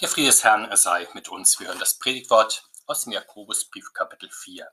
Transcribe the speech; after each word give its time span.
Der 0.00 0.08
Friede 0.08 0.26
des 0.26 0.42
Herrn 0.42 0.64
er 0.64 0.76
sei 0.76 1.06
mit 1.14 1.28
uns. 1.28 1.60
Wir 1.60 1.68
hören 1.68 1.78
das 1.78 1.94
Predigtwort 2.00 2.68
aus 2.86 3.04
dem 3.04 3.12
Jakobusbrief 3.12 3.92
Kapitel 3.92 4.28
4. 4.28 4.68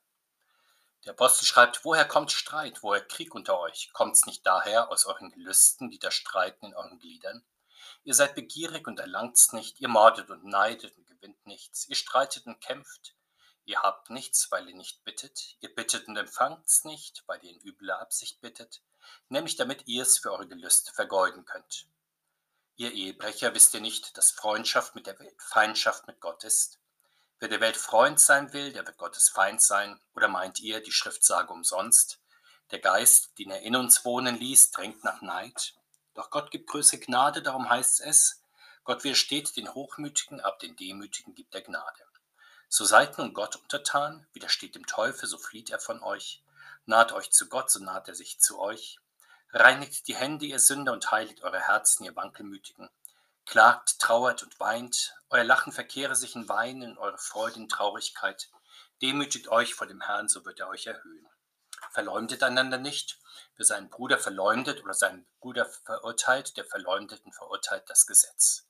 Der 1.05 1.12
Apostel 1.12 1.46
schreibt, 1.46 1.86
woher 1.86 2.06
kommt 2.06 2.32
Streit, 2.32 2.82
woher 2.82 3.06
Krieg 3.06 3.36
unter 3.36 3.60
euch? 3.60 3.92
Kommt's 3.94 4.26
nicht 4.26 4.44
daher 4.48 4.90
aus 4.90 5.06
euren 5.06 5.30
Gelüsten, 5.30 5.92
die 5.92 6.00
da 6.00 6.10
streiten 6.10 6.66
in 6.66 6.74
euren 6.74 6.98
Gliedern? 6.98 7.46
Ihr 8.04 8.16
seid 8.16 8.34
begierig 8.34 8.88
und 8.88 9.00
erlangt's 9.00 9.54
nicht, 9.54 9.80
ihr 9.80 9.89
mordet 9.89 10.32
und 10.32 10.44
neidet 10.44 10.98
und 10.98 11.05
gewinnt 11.05 11.46
nichts, 11.46 11.88
ihr 11.88 11.96
streitet 11.96 12.48
und 12.48 12.60
kämpft, 12.60 13.14
ihr 13.66 13.80
habt 13.84 14.10
nichts, 14.10 14.50
weil 14.50 14.68
ihr 14.68 14.76
nicht 14.76 15.04
bittet, 15.04 15.56
ihr 15.60 15.74
bittet 15.74 16.08
und 16.08 16.18
empfangt's 16.18 16.84
nicht, 16.84 17.24
weil 17.28 17.44
ihr 17.44 17.52
in 17.52 17.62
übler 17.62 18.02
Absicht 18.02 18.42
bittet, 18.42 18.82
nämlich 19.30 19.56
damit 19.56 19.88
ihr 19.88 20.02
es 20.02 20.18
für 20.18 20.32
eure 20.32 20.48
Gelüste 20.48 20.92
vergeuden 20.94 21.46
könnt. 21.46 21.86
Ihr 22.82 22.93
Ehebrecher, 22.93 23.54
wisst 23.54 23.75
ihr 23.75 23.79
nicht, 23.79 24.18
dass 24.18 24.32
Freundschaft 24.32 24.95
mit 24.95 25.05
der 25.05 25.20
Welt 25.20 25.39
Feindschaft 25.39 26.08
mit 26.08 26.20
Gott 26.20 26.44
ist? 26.44 26.80
Wer 27.38 27.48
der 27.48 27.62
Welt 27.62 27.77
Freund 27.77 28.20
sein 28.20 28.53
will, 28.53 28.73
der 28.73 28.88
wird 28.88 28.98
Gottes 28.98 29.30
Feind 29.30 29.62
sein. 29.62 30.02
Oder 30.16 30.27
meint 30.27 30.59
ihr, 30.62 30.81
die 30.81 30.91
Schrift 30.91 31.23
sage 31.23 31.53
umsonst? 31.53 32.20
Der 32.72 32.80
Geist, 32.80 33.38
den 33.38 33.52
er 33.52 33.62
in 33.62 33.75
uns 33.75 34.03
wohnen 34.03 34.36
ließ, 34.36 34.72
drängt 34.72 35.03
nach 35.03 35.22
Neid. 35.22 35.75
Doch 36.16 36.31
Gott 36.31 36.49
gibt 36.49 36.72
größere 36.72 37.02
Gnade, 37.02 37.44
darum 37.44 37.70
heißt 37.70 38.02
es, 38.02 38.41
Gott 38.84 39.03
widersteht 39.03 39.55
den 39.55 39.72
Hochmütigen, 39.75 40.41
ab 40.41 40.58
den 40.58 40.75
Demütigen 40.75 41.36
gibt 41.36 41.53
er 41.53 41.61
Gnade. 41.61 42.08
So 42.67 42.84
seid 42.84 43.16
nun 43.20 43.36
Gott 43.36 43.58
untertan, 43.58 44.25
widersteht 44.34 44.73
dem 44.73 44.88
Teufel, 44.88 45.30
so 45.30 45.38
flieht 45.38 45.70
er 45.70 45.80
von 45.80 46.02
euch. 46.02 46.41
Naht 46.88 47.11
euch 47.11 47.30
zu 47.30 47.48
Gott, 47.48 47.70
so 47.70 47.80
naht 47.80 48.08
er 48.08 48.16
sich 48.16 48.39
zu 48.39 48.58
euch. 48.58 49.00
Reinigt 49.54 50.08
die 50.08 50.16
Hände, 50.16 50.46
ihr 50.46 50.60
Sünder, 50.60 50.94
und 50.94 51.12
heiligt 51.12 51.44
eure 51.44 51.59
Herzen, 51.59 52.05
ihr 52.05 52.16
Wankelmütigen. 52.16 52.90
Klagt, 53.46 54.00
trauert 54.00 54.44
und 54.44 54.59
weint. 54.59 55.16
Euer 55.30 55.44
Lachen 55.44 55.73
verkehre 55.73 56.16
sich 56.16 56.36
in 56.36 56.48
Weinen, 56.48 56.98
eure 56.98 57.18
Freude 57.18 57.58
in 57.58 57.68
Traurigkeit. 57.68 58.50
Demütigt 59.02 59.50
euch 59.50 59.73
vor 59.73 59.88
dem 59.88 60.02
Herrn, 60.02 60.30
so 60.30 60.45
wird 60.45 60.59
er 60.59 60.70
euch 60.70 60.88
erhöhen. 60.88 61.28
Verleumdet 61.92 62.44
einander 62.44 62.78
nicht. 62.78 63.20
Wer 63.58 63.66
seinen 63.66 63.90
Bruder 63.90 64.17
verleumdet 64.17 64.84
oder 64.84 64.94
seinen 64.94 65.28
Bruder 65.40 65.66
verurteilt, 65.66 66.56
der 66.56 66.66
Verleumdeten 66.66 67.34
verurteilt 67.34 67.90
das 67.90 68.06
Gesetz. 68.06 68.68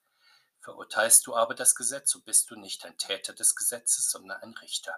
Verurteilst 0.62 1.28
du 1.28 1.36
aber 1.36 1.54
das 1.54 1.76
Gesetz, 1.76 2.12
so 2.12 2.22
bist 2.22 2.50
du 2.50 2.56
nicht 2.56 2.86
ein 2.86 2.98
Täter 2.98 3.34
des 3.34 3.56
Gesetzes, 3.56 4.10
sondern 4.10 4.42
ein 4.42 4.54
Richter. 4.56 4.96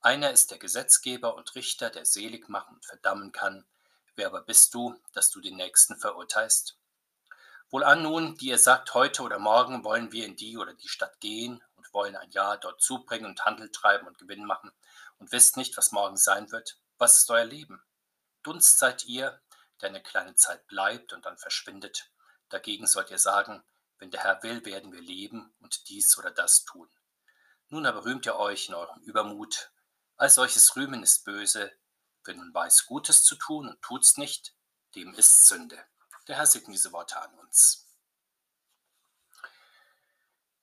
Einer 0.00 0.30
ist 0.30 0.50
der 0.50 0.58
Gesetzgeber 0.58 1.34
und 1.34 1.54
Richter, 1.54 1.90
der 1.90 2.04
selig 2.04 2.48
machen 2.48 2.76
und 2.76 2.84
verdammen 2.86 3.32
kann. 3.32 3.66
Wer 4.16 4.28
aber 4.28 4.42
bist 4.42 4.74
du, 4.74 4.94
dass 5.12 5.30
du 5.30 5.40
den 5.40 5.56
Nächsten 5.56 5.98
verurteilst? 5.98 6.78
Wohlan 7.70 8.02
nun, 8.02 8.36
die 8.36 8.48
ihr 8.48 8.58
sagt, 8.58 8.94
heute 8.94 9.22
oder 9.22 9.40
morgen 9.40 9.82
wollen 9.82 10.12
wir 10.12 10.26
in 10.26 10.36
die 10.36 10.56
oder 10.56 10.74
die 10.74 10.88
Stadt 10.88 11.18
gehen 11.20 11.62
und 11.76 11.92
wollen 11.92 12.14
ein 12.14 12.30
Jahr 12.30 12.56
dort 12.56 12.80
zubringen 12.80 13.26
und 13.26 13.44
Handel 13.44 13.72
treiben 13.72 14.06
und 14.06 14.18
Gewinn 14.18 14.44
machen 14.44 14.70
und 15.18 15.32
wisst 15.32 15.56
nicht, 15.56 15.76
was 15.76 15.90
morgen 15.90 16.16
sein 16.16 16.52
wird. 16.52 16.78
Was 16.98 17.18
ist 17.18 17.30
euer 17.30 17.44
Leben? 17.44 17.82
Dunst 18.44 18.78
seid 18.78 19.04
ihr, 19.06 19.40
der 19.80 19.88
eine 19.88 20.02
kleine 20.02 20.36
Zeit 20.36 20.66
bleibt 20.68 21.12
und 21.12 21.26
dann 21.26 21.36
verschwindet. 21.36 22.12
Dagegen 22.48 22.86
sollt 22.86 23.10
ihr 23.10 23.18
sagen, 23.18 23.64
wenn 23.98 24.12
der 24.12 24.22
Herr 24.22 24.42
will, 24.44 24.64
werden 24.64 24.92
wir 24.92 25.00
leben 25.00 25.52
und 25.60 25.88
dies 25.88 26.16
oder 26.16 26.30
das 26.30 26.64
tun. 26.64 26.88
Nun 27.68 27.86
aber 27.86 28.04
rühmt 28.04 28.26
ihr 28.26 28.36
euch 28.36 28.68
in 28.68 28.74
eurem 28.74 29.00
Übermut. 29.02 29.72
Als 30.16 30.36
solches 30.36 30.76
Rühmen 30.76 31.02
ist 31.02 31.24
böse, 31.24 31.72
Wer 32.24 32.34
nun 32.34 32.54
weiß, 32.54 32.86
Gutes 32.86 33.22
zu 33.22 33.36
tun 33.36 33.68
und 33.68 33.82
tut's 33.82 34.16
nicht, 34.16 34.54
dem 34.94 35.14
ist 35.14 35.46
Sünde. 35.46 35.78
Der 36.26 36.36
Herr 36.36 36.46
segne 36.46 36.72
diese 36.72 36.92
Worte 36.92 37.20
an 37.20 37.34
uns. 37.34 37.84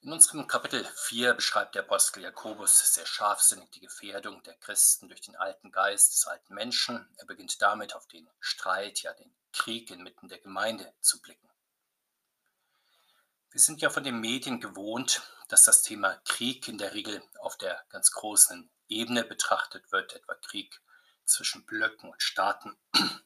In 0.03 0.12
unserem 0.12 0.48
Kapitel 0.48 0.84
4 0.84 1.36
beschreibt 1.36 1.76
der 1.76 1.84
Apostel 1.84 2.23
Jakobus 2.23 2.95
sehr 2.95 3.06
scharfsinnig 3.06 3.70
die 3.70 3.81
Gefährdung 3.81 4.42
der 4.42 4.56
Christen 4.56 5.08
durch 5.08 5.22
den 5.22 5.36
alten 5.36 5.72
Geist 5.72 6.14
des 6.14 6.26
alten 6.26 6.56
Menschen. 6.56 7.08
Er 7.18 7.25
beginnt 7.25 7.62
damit, 7.62 7.94
auf 7.94 8.07
den 8.07 8.28
Streit, 8.40 9.03
ja 9.03 9.13
den 9.13 9.31
Krieg 9.53 9.91
inmitten 9.91 10.28
der 10.28 10.40
Gemeinde 10.40 10.91
zu 11.02 11.22
blicken. 11.22 11.47
Wir 13.52 13.62
sind 13.62 13.81
ja 13.81 13.91
von 13.91 14.03
den 14.03 14.19
Medien 14.19 14.59
gewohnt, 14.59 15.22
dass 15.50 15.66
das 15.66 15.84
Thema 15.84 16.16
Krieg 16.25 16.68
in 16.68 16.80
der 16.80 16.96
Regel 16.96 17.22
auf 17.38 17.57
der 17.57 17.86
ganz 17.90 18.09
großen 18.09 18.72
Ebene 18.88 19.24
betrachtet 19.24 19.91
wird, 19.91 20.13
etwa 20.13 20.34
Krieg 20.34 20.81
zwischen 21.31 21.66
Blöcken 21.66 22.09
und 22.09 22.22
Staaten. 22.22 22.78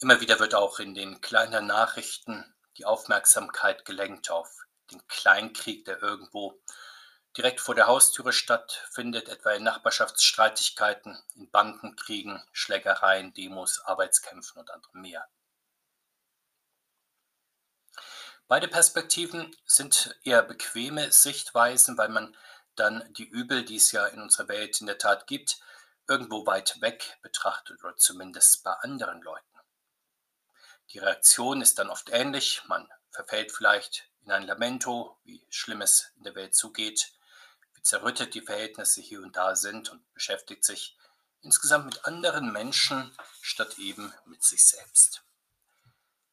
Immer 0.00 0.20
wieder 0.20 0.38
wird 0.38 0.54
auch 0.54 0.78
in 0.78 0.94
den 0.94 1.20
kleinen 1.20 1.66
Nachrichten 1.66 2.54
die 2.76 2.84
Aufmerksamkeit 2.84 3.84
gelenkt 3.84 4.30
auf 4.30 4.48
den 4.90 5.06
Kleinkrieg, 5.08 5.84
der 5.84 6.02
irgendwo 6.02 6.60
direkt 7.36 7.60
vor 7.60 7.74
der 7.74 7.86
Haustüre 7.86 8.32
stattfindet, 8.32 9.28
etwa 9.28 9.50
in 9.52 9.62
Nachbarschaftsstreitigkeiten, 9.62 11.22
in 11.34 11.50
Bandenkriegen, 11.50 12.42
Schlägereien, 12.52 13.34
Demos, 13.34 13.80
Arbeitskämpfen 13.80 14.58
und 14.58 14.70
anderem 14.70 15.02
mehr. 15.02 15.28
Beide 18.48 18.66
Perspektiven 18.66 19.54
sind 19.66 20.18
eher 20.24 20.42
bequeme 20.42 21.12
Sichtweisen, 21.12 21.98
weil 21.98 22.08
man 22.08 22.34
dann 22.76 23.12
die 23.12 23.28
Übel, 23.28 23.64
die 23.64 23.76
es 23.76 23.92
ja 23.92 24.06
in 24.06 24.22
unserer 24.22 24.48
Welt 24.48 24.80
in 24.80 24.86
der 24.86 24.98
Tat 24.98 25.26
gibt, 25.26 25.60
irgendwo 26.08 26.46
weit 26.46 26.80
weg 26.80 27.18
betrachtet 27.22 27.84
oder 27.84 27.96
zumindest 27.96 28.64
bei 28.64 28.72
anderen 28.72 29.20
Leuten. 29.22 29.44
Die 30.90 30.98
Reaktion 30.98 31.60
ist 31.60 31.78
dann 31.78 31.90
oft 31.90 32.08
ähnlich. 32.10 32.62
Man 32.66 32.88
verfällt 33.10 33.52
vielleicht 33.52 34.08
in 34.24 34.32
ein 34.32 34.46
Lamento, 34.46 35.18
wie 35.24 35.46
schlimm 35.50 35.82
es 35.82 36.10
in 36.16 36.24
der 36.24 36.34
Welt 36.34 36.54
zugeht, 36.54 37.12
wie 37.74 37.82
zerrüttet 37.82 38.34
die 38.34 38.40
Verhältnisse 38.40 39.02
hier 39.02 39.20
und 39.20 39.36
da 39.36 39.54
sind 39.54 39.90
und 39.90 40.14
beschäftigt 40.14 40.64
sich 40.64 40.96
insgesamt 41.42 41.84
mit 41.84 42.04
anderen 42.06 42.52
Menschen 42.52 43.14
statt 43.42 43.78
eben 43.78 44.12
mit 44.24 44.42
sich 44.42 44.66
selbst. 44.66 45.22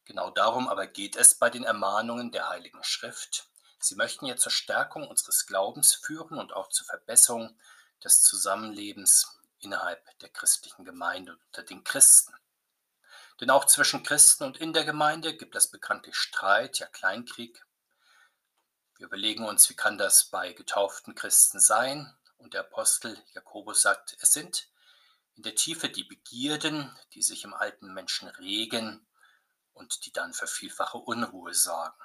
Genau 0.06 0.30
darum 0.30 0.70
aber 0.70 0.88
geht 0.88 1.16
es 1.16 1.36
bei 1.36 1.50
den 1.50 1.64
Ermahnungen 1.64 2.32
der 2.32 2.50
Heiligen 2.50 2.84
Schrift. 2.84 3.50
Sie 3.80 3.96
möchten 3.96 4.26
ja 4.26 4.38
zur 4.38 4.52
Stärkung 4.52 5.08
unseres 5.08 5.48
Glaubens 5.48 5.96
führen 5.96 6.40
und 6.40 6.54
auch 6.54 6.70
zur 6.70 6.86
Verbesserung 6.86 7.60
des 8.04 8.24
Zusammenlebens 8.24 9.35
innerhalb 9.60 10.18
der 10.20 10.30
christlichen 10.30 10.86
Gemeinde 10.86 11.38
unter 11.48 11.64
den 11.64 11.84
Christen. 11.84 12.34
Denn 13.42 13.50
auch 13.50 13.66
zwischen 13.66 14.04
Christen 14.04 14.44
und 14.44 14.58
in 14.58 14.74
der 14.74 14.86
Gemeinde 14.86 15.36
gibt 15.36 15.56
es 15.56 15.70
bekanntlich 15.70 16.16
Streit, 16.16 16.80
ja 16.80 16.88
Kleinkrieg. 16.88 17.66
Wir 18.98 19.08
überlegen 19.08 19.46
uns, 19.46 19.70
wie 19.70 19.76
kann 19.76 19.98
das 19.98 20.26
bei 20.26 20.54
getauften 20.54 21.16
Christen 21.16 21.60
sein? 21.60 22.16
Und 22.38 22.54
der 22.54 22.62
Apostel 22.62 23.22
Jakobus 23.34 23.82
sagt, 23.82 24.16
es 24.22 24.32
sind 24.32 24.70
in 25.36 25.44
der 25.44 25.56
Tiefe 25.56 25.90
die 25.90 26.06
Begierden, 26.06 26.98
die 27.14 27.22
sich 27.22 27.44
im 27.44 27.54
alten 27.54 27.94
Menschen 27.94 28.30
regen 28.30 29.06
und 29.74 30.06
die 30.06 30.14
dann 30.14 30.34
für 30.34 30.48
vielfache 30.48 30.98
Unruhe 30.98 31.54
sorgen. 31.54 32.02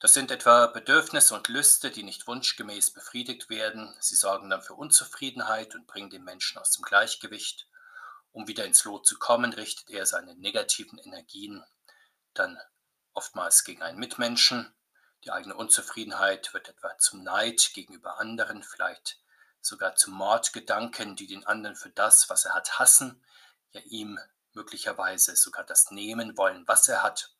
Das 0.00 0.14
sind 0.14 0.30
etwa 0.30 0.68
Bedürfnisse 0.68 1.34
und 1.34 1.48
Lüste, 1.48 1.90
die 1.90 2.04
nicht 2.04 2.28
wunschgemäß 2.28 2.92
befriedigt 2.92 3.50
werden. 3.50 3.96
Sie 3.98 4.14
sorgen 4.14 4.48
dann 4.48 4.62
für 4.62 4.74
Unzufriedenheit 4.74 5.74
und 5.74 5.88
bringen 5.88 6.10
den 6.10 6.22
Menschen 6.22 6.58
aus 6.58 6.70
dem 6.70 6.84
Gleichgewicht. 6.84 7.66
Um 8.30 8.46
wieder 8.46 8.64
ins 8.64 8.84
Lot 8.84 9.08
zu 9.08 9.18
kommen, 9.18 9.52
richtet 9.52 9.90
er 9.90 10.06
seine 10.06 10.36
negativen 10.36 10.98
Energien 11.00 11.64
dann 12.32 12.60
oftmals 13.12 13.64
gegen 13.64 13.82
einen 13.82 13.98
Mitmenschen. 13.98 14.72
Die 15.24 15.32
eigene 15.32 15.56
Unzufriedenheit 15.56 16.54
wird 16.54 16.68
etwa 16.68 16.96
zum 16.98 17.24
Neid 17.24 17.72
gegenüber 17.74 18.20
anderen, 18.20 18.62
vielleicht 18.62 19.18
sogar 19.60 19.96
zu 19.96 20.12
Mordgedanken, 20.12 21.16
die 21.16 21.26
den 21.26 21.44
anderen 21.44 21.74
für 21.74 21.90
das, 21.90 22.30
was 22.30 22.44
er 22.44 22.54
hat, 22.54 22.78
hassen, 22.78 23.20
ja 23.72 23.80
ihm 23.80 24.20
möglicherweise 24.52 25.34
sogar 25.34 25.64
das 25.64 25.90
nehmen 25.90 26.36
wollen, 26.36 26.68
was 26.68 26.86
er 26.86 27.02
hat 27.02 27.32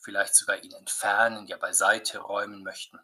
vielleicht 0.00 0.34
sogar 0.34 0.62
ihn 0.62 0.72
entfernen, 0.72 1.46
ja 1.46 1.56
beiseite 1.56 2.18
räumen 2.18 2.62
möchten. 2.62 2.98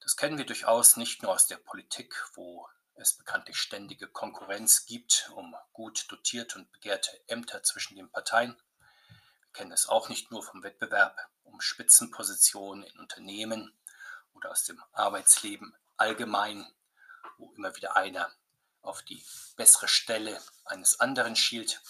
Das 0.00 0.16
kennen 0.16 0.38
wir 0.38 0.46
durchaus 0.46 0.96
nicht 0.96 1.22
nur 1.22 1.32
aus 1.32 1.46
der 1.46 1.56
Politik, 1.56 2.14
wo 2.34 2.68
es 2.96 3.14
bekanntlich 3.14 3.56
ständige 3.56 4.06
Konkurrenz 4.06 4.86
gibt 4.86 5.30
um 5.34 5.54
gut 5.72 6.06
dotierte 6.10 6.58
und 6.58 6.70
begehrte 6.72 7.10
Ämter 7.26 7.62
zwischen 7.62 7.96
den 7.96 8.10
Parteien. 8.10 8.54
Wir 9.40 9.52
kennen 9.52 9.72
es 9.72 9.88
auch 9.88 10.08
nicht 10.08 10.30
nur 10.30 10.42
vom 10.42 10.62
Wettbewerb 10.62 11.18
um 11.42 11.60
Spitzenpositionen 11.60 12.84
in 12.84 12.98
Unternehmen 13.00 13.72
oder 14.34 14.50
aus 14.50 14.64
dem 14.64 14.82
Arbeitsleben 14.92 15.74
allgemein, 15.96 16.66
wo 17.38 17.52
immer 17.54 17.74
wieder 17.76 17.96
einer 17.96 18.30
auf 18.82 19.02
die 19.02 19.24
bessere 19.56 19.88
Stelle 19.88 20.40
eines 20.64 21.00
anderen 21.00 21.36
schielt. 21.36 21.80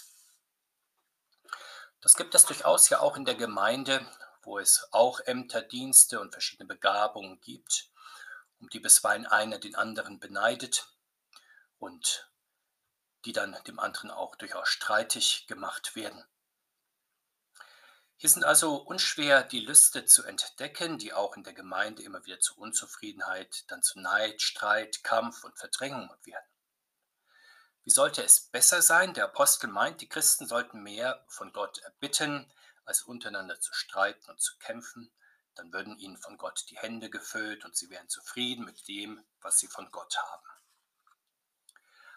Das 2.05 2.13
gibt 2.13 2.35
es 2.35 2.45
durchaus 2.45 2.87
ja 2.89 2.99
auch 2.99 3.17
in 3.17 3.25
der 3.25 3.33
Gemeinde, 3.33 4.05
wo 4.43 4.59
es 4.59 4.87
auch 4.91 5.21
Ämter, 5.21 5.63
Dienste 5.63 6.19
und 6.19 6.33
verschiedene 6.33 6.67
Begabungen 6.67 7.41
gibt, 7.41 7.89
um 8.59 8.69
die 8.69 8.79
bisweilen 8.79 9.25
einer 9.25 9.57
den 9.57 9.73
anderen 9.73 10.19
beneidet 10.19 10.87
und 11.79 12.29
die 13.25 13.31
dann 13.31 13.57
dem 13.65 13.79
anderen 13.79 14.11
auch 14.11 14.35
durchaus 14.35 14.69
streitig 14.69 15.47
gemacht 15.47 15.95
werden. 15.95 16.23
Hier 18.17 18.29
sind 18.29 18.43
also 18.43 18.75
unschwer 18.75 19.41
die 19.41 19.61
Lüste 19.61 20.05
zu 20.05 20.25
entdecken, 20.25 20.99
die 20.99 21.11
auch 21.11 21.35
in 21.35 21.43
der 21.43 21.53
Gemeinde 21.53 22.03
immer 22.03 22.23
wieder 22.23 22.39
zu 22.39 22.55
Unzufriedenheit, 22.55 23.63
dann 23.71 23.81
zu 23.81 23.99
Neid, 23.99 24.43
Streit, 24.43 25.03
Kampf 25.03 25.43
und 25.43 25.57
Verdrängung 25.57 26.11
werden. 26.23 26.54
Wie 27.85 27.91
sollte 27.91 28.23
es 28.23 28.39
besser 28.39 28.81
sein? 28.81 29.13
Der 29.13 29.25
Apostel 29.25 29.67
meint, 29.67 30.01
die 30.01 30.09
Christen 30.09 30.47
sollten 30.47 30.81
mehr 30.81 31.23
von 31.27 31.53
Gott 31.53 31.77
erbitten, 31.83 32.51
als 32.83 33.03
untereinander 33.03 33.59
zu 33.59 33.75
streiten 33.75 34.31
und 34.31 34.41
zu 34.41 34.57
kämpfen. 34.57 35.11
Dann 35.53 35.71
würden 35.71 35.95
ihnen 35.99 36.17
von 36.17 36.39
Gott 36.39 36.65
die 36.71 36.77
Hände 36.77 37.11
gefüllt 37.11 37.63
und 37.63 37.75
sie 37.75 37.91
wären 37.91 38.09
zufrieden 38.09 38.65
mit 38.65 38.87
dem, 38.87 39.23
was 39.39 39.59
sie 39.59 39.67
von 39.67 39.91
Gott 39.91 40.17
haben. 40.17 40.47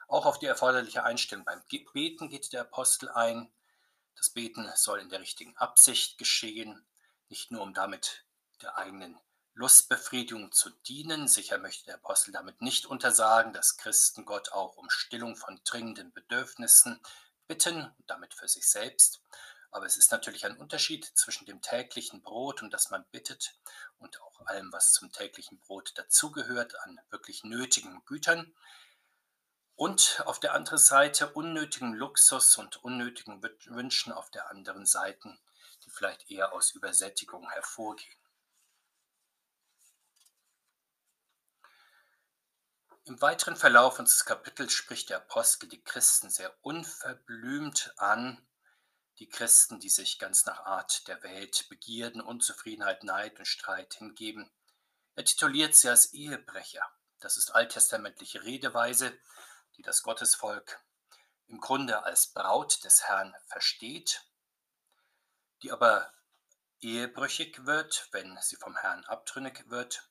Auch 0.09 0.25
auf 0.25 0.39
die 0.39 0.47
erforderliche 0.47 1.05
Einstellung 1.05 1.45
beim 1.45 1.63
Beten 1.93 2.31
geht 2.31 2.51
der 2.55 2.63
Apostel 2.63 3.11
ein. 3.11 3.53
Das 4.17 4.31
Beten 4.31 4.73
soll 4.75 5.01
in 5.01 5.11
der 5.11 5.21
richtigen 5.21 5.55
Absicht 5.59 6.17
geschehen, 6.17 6.83
nicht 7.29 7.51
nur 7.51 7.61
um 7.61 7.75
damit 7.75 8.25
der 8.63 8.79
eigenen 8.79 9.21
Lustbefriedigung 9.59 10.53
zu 10.53 10.71
dienen. 10.87 11.27
Sicher 11.27 11.59
möchte 11.59 11.87
der 11.87 11.97
Apostel 11.97 12.31
damit 12.31 12.63
nicht 12.63 12.87
untersagen, 12.87 13.53
dass 13.53 13.77
Christen 13.77 14.25
Gott 14.25 14.53
auch 14.53 14.77
um 14.77 14.89
Stillung 14.89 15.35
von 15.35 15.61
dringenden 15.65 16.13
Bedürfnissen 16.13 17.01
bitten, 17.49 17.93
damit 18.07 18.35
für 18.35 18.47
sich 18.47 18.69
selbst. 18.71 19.21
Aber 19.73 19.85
es 19.85 19.97
ist 19.97 20.13
natürlich 20.13 20.47
ein 20.47 20.57
Unterschied 20.57 21.05
zwischen 21.05 21.45
dem 21.45 21.61
täglichen 21.61 22.23
Brot 22.23 22.63
und 22.63 22.73
das 22.73 22.91
man 22.91 23.05
bittet 23.11 23.59
und 23.99 24.23
auch 24.23 24.47
allem, 24.47 24.73
was 24.73 24.93
zum 24.93 25.11
täglichen 25.11 25.59
Brot 25.59 25.93
dazugehört, 25.97 26.81
an 26.85 27.01
wirklich 27.11 27.43
nötigen 27.43 28.05
Gütern. 28.07 28.55
Und 29.75 30.23
auf 30.25 30.39
der 30.39 30.55
anderen 30.55 30.79
Seite 30.79 31.33
unnötigen 31.33 31.95
Luxus 31.95 32.57
und 32.59 32.77
unnötigen 32.85 33.43
Wünschen 33.43 34.13
auf 34.13 34.31
der 34.31 34.51
anderen 34.51 34.87
Seite, 34.87 35.37
die 35.85 35.91
vielleicht 35.91 36.31
eher 36.31 36.53
aus 36.53 36.71
Übersättigung 36.71 37.51
hervorgehen. 37.51 38.19
Im 43.09 43.23
weiteren 43.23 43.57
Verlauf 43.57 43.99
unseres 43.99 44.27
Kapitels 44.27 44.75
spricht 44.75 45.09
der 45.09 45.17
Apostel 45.17 45.67
die 45.67 45.83
Christen 45.83 46.29
sehr 46.29 46.55
unverblümt 46.61 47.95
an, 47.97 48.47
die 49.19 49.31
Christen, 49.31 49.81
die 49.81 49.89
sich 49.89 50.19
ganz 50.19 50.45
nach 50.45 50.67
Art 50.67 51.09
der 51.09 51.23
Welt 51.23 51.71
Begierden, 51.71 52.21
Unzufriedenheit, 52.21 53.05
Neid 53.05 53.39
und 53.39 53.47
Streit 53.47 53.95
hingeben. 53.95 54.51
Er 55.15 55.25
tituliert 55.25 55.75
sie 55.75 55.89
als 55.89 56.13
Ehebrecher. 56.13 56.83
Das 57.19 57.39
ist 57.39 57.55
alttestamentliche 57.55 58.45
Redeweise, 58.45 59.19
die 59.79 59.83
das 59.83 60.03
Gottesvolk 60.03 60.79
im 61.47 61.63
Grunde 61.63 62.03
als 62.05 62.35
Braut 62.35 62.85
des 62.85 63.05
Herrn 63.05 63.35
versteht, 63.47 64.23
die 65.63 65.73
aber 65.73 66.13
ehebrüchig 66.81 67.65
wird, 67.65 68.07
wenn 68.13 68.37
sie 68.43 68.57
vom 68.57 68.77
Herrn 68.77 69.07
abtrünnig 69.07 69.71
wird 69.71 70.11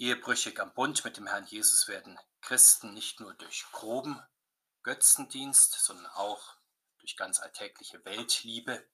Ehebrüchig 0.00 0.60
am 0.60 0.72
Bund 0.74 1.04
mit 1.04 1.16
dem 1.16 1.26
Herrn 1.26 1.44
Jesus 1.46 1.88
werden 1.88 2.16
Christen 2.40 2.94
nicht 2.94 3.18
nur 3.18 3.34
durch 3.34 3.64
groben 3.72 4.22
Götzendienst, 4.84 5.72
sondern 5.72 6.06
auch 6.06 6.54
durch 6.98 7.16
ganz 7.16 7.40
alltägliche 7.40 8.04
Weltliebe. 8.04 8.88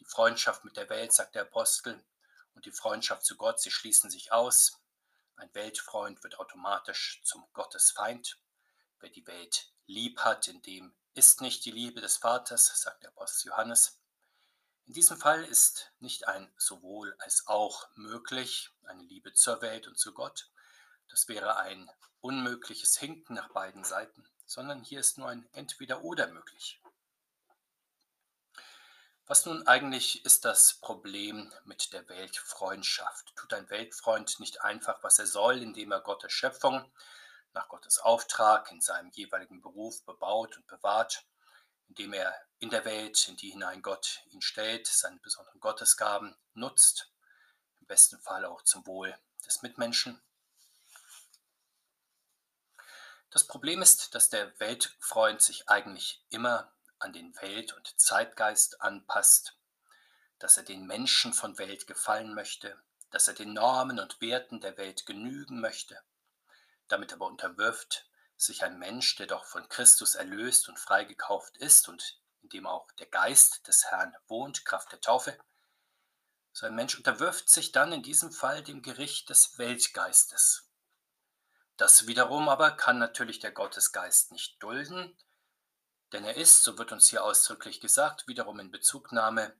Die 0.00 0.04
Freundschaft 0.04 0.64
mit 0.64 0.76
der 0.76 0.90
Welt, 0.90 1.12
sagt 1.12 1.36
der 1.36 1.42
Apostel, 1.42 2.04
und 2.54 2.66
die 2.66 2.72
Freundschaft 2.72 3.24
zu 3.24 3.36
Gott, 3.36 3.60
sie 3.60 3.70
schließen 3.70 4.10
sich 4.10 4.32
aus. 4.32 4.80
Ein 5.36 5.54
Weltfreund 5.54 6.24
wird 6.24 6.40
automatisch 6.40 7.22
zum 7.22 7.46
Gottesfeind. 7.52 8.40
Wer 8.98 9.10
die 9.10 9.26
Welt 9.28 9.72
lieb 9.86 10.18
hat, 10.24 10.48
in 10.48 10.60
dem 10.62 10.92
ist 11.14 11.40
nicht 11.40 11.64
die 11.64 11.70
Liebe 11.70 12.00
des 12.00 12.16
Vaters, 12.16 12.66
sagt 12.82 13.04
der 13.04 13.10
Apostel 13.10 13.50
Johannes. 13.50 14.01
In 14.92 14.96
diesem 14.96 15.16
Fall 15.16 15.42
ist 15.44 15.90
nicht 16.00 16.28
ein 16.28 16.52
sowohl 16.58 17.16
als 17.18 17.46
auch 17.46 17.88
möglich, 17.94 18.68
eine 18.84 19.02
Liebe 19.04 19.32
zur 19.32 19.62
Welt 19.62 19.88
und 19.88 19.98
zu 19.98 20.12
Gott. 20.12 20.50
Das 21.08 21.28
wäre 21.28 21.56
ein 21.56 21.90
unmögliches 22.20 22.98
Hinken 22.98 23.32
nach 23.36 23.48
beiden 23.54 23.84
Seiten, 23.84 24.22
sondern 24.44 24.84
hier 24.84 25.00
ist 25.00 25.16
nur 25.16 25.30
ein 25.30 25.48
Entweder 25.52 26.04
oder 26.04 26.26
möglich. 26.26 26.78
Was 29.24 29.46
nun 29.46 29.66
eigentlich 29.66 30.26
ist 30.26 30.44
das 30.44 30.74
Problem 30.74 31.50
mit 31.64 31.94
der 31.94 32.06
Weltfreundschaft? 32.10 33.34
Tut 33.34 33.54
ein 33.54 33.70
Weltfreund 33.70 34.40
nicht 34.40 34.60
einfach, 34.60 35.02
was 35.02 35.18
er 35.18 35.26
soll, 35.26 35.62
indem 35.62 35.92
er 35.92 36.02
Gottes 36.02 36.32
Schöpfung 36.32 36.84
nach 37.54 37.68
Gottes 37.68 37.98
Auftrag 37.98 38.70
in 38.70 38.82
seinem 38.82 39.10
jeweiligen 39.12 39.62
Beruf 39.62 40.04
bebaut 40.04 40.58
und 40.58 40.66
bewahrt? 40.66 41.24
Indem 41.92 42.14
er 42.14 42.34
in 42.58 42.70
der 42.70 42.86
Welt, 42.86 43.28
in 43.28 43.36
die 43.36 43.50
hinein 43.50 43.82
Gott 43.82 44.22
ihn 44.30 44.40
stellt, 44.40 44.86
seine 44.86 45.18
besonderen 45.18 45.60
Gottesgaben 45.60 46.34
nutzt, 46.54 47.12
im 47.80 47.86
besten 47.86 48.18
Fall 48.18 48.46
auch 48.46 48.62
zum 48.62 48.86
Wohl 48.86 49.14
des 49.44 49.60
Mitmenschen. 49.60 50.22
Das 53.28 53.46
Problem 53.46 53.82
ist, 53.82 54.14
dass 54.14 54.30
der 54.30 54.58
Weltfreund 54.58 55.42
sich 55.42 55.68
eigentlich 55.68 56.24
immer 56.30 56.72
an 56.98 57.12
den 57.12 57.36
Welt- 57.42 57.74
und 57.74 58.00
Zeitgeist 58.00 58.80
anpasst, 58.80 59.58
dass 60.38 60.56
er 60.56 60.62
den 60.62 60.86
Menschen 60.86 61.34
von 61.34 61.58
Welt 61.58 61.86
gefallen 61.86 62.32
möchte, 62.34 62.82
dass 63.10 63.28
er 63.28 63.34
den 63.34 63.52
Normen 63.52 64.00
und 64.00 64.18
Werten 64.22 64.62
der 64.62 64.78
Welt 64.78 65.04
genügen 65.04 65.60
möchte, 65.60 66.00
damit 66.88 67.12
aber 67.12 67.26
unterwirft 67.26 68.06
sich 68.42 68.64
ein 68.64 68.78
Mensch, 68.78 69.16
der 69.16 69.26
doch 69.26 69.44
von 69.44 69.68
Christus 69.68 70.14
erlöst 70.14 70.68
und 70.68 70.78
freigekauft 70.78 71.56
ist 71.58 71.88
und 71.88 72.20
in 72.42 72.48
dem 72.48 72.66
auch 72.66 72.90
der 72.92 73.06
Geist 73.06 73.66
des 73.68 73.84
Herrn 73.86 74.14
wohnt, 74.26 74.64
Kraft 74.64 74.92
der 74.92 75.00
Taufe, 75.00 75.38
so 76.52 76.66
ein 76.66 76.74
Mensch 76.74 76.96
unterwirft 76.96 77.48
sich 77.48 77.72
dann 77.72 77.92
in 77.92 78.02
diesem 78.02 78.30
Fall 78.30 78.62
dem 78.62 78.82
Gericht 78.82 79.30
des 79.30 79.58
Weltgeistes. 79.58 80.68
Das 81.78 82.06
wiederum 82.06 82.48
aber 82.48 82.72
kann 82.72 82.98
natürlich 82.98 83.38
der 83.40 83.52
Gottesgeist 83.52 84.32
nicht 84.32 84.62
dulden, 84.62 85.16
denn 86.12 86.24
er 86.24 86.36
ist, 86.36 86.62
so 86.62 86.76
wird 86.76 86.92
uns 86.92 87.08
hier 87.08 87.24
ausdrücklich 87.24 87.80
gesagt, 87.80 88.28
wiederum 88.28 88.60
in 88.60 88.70
Bezugnahme 88.70 89.56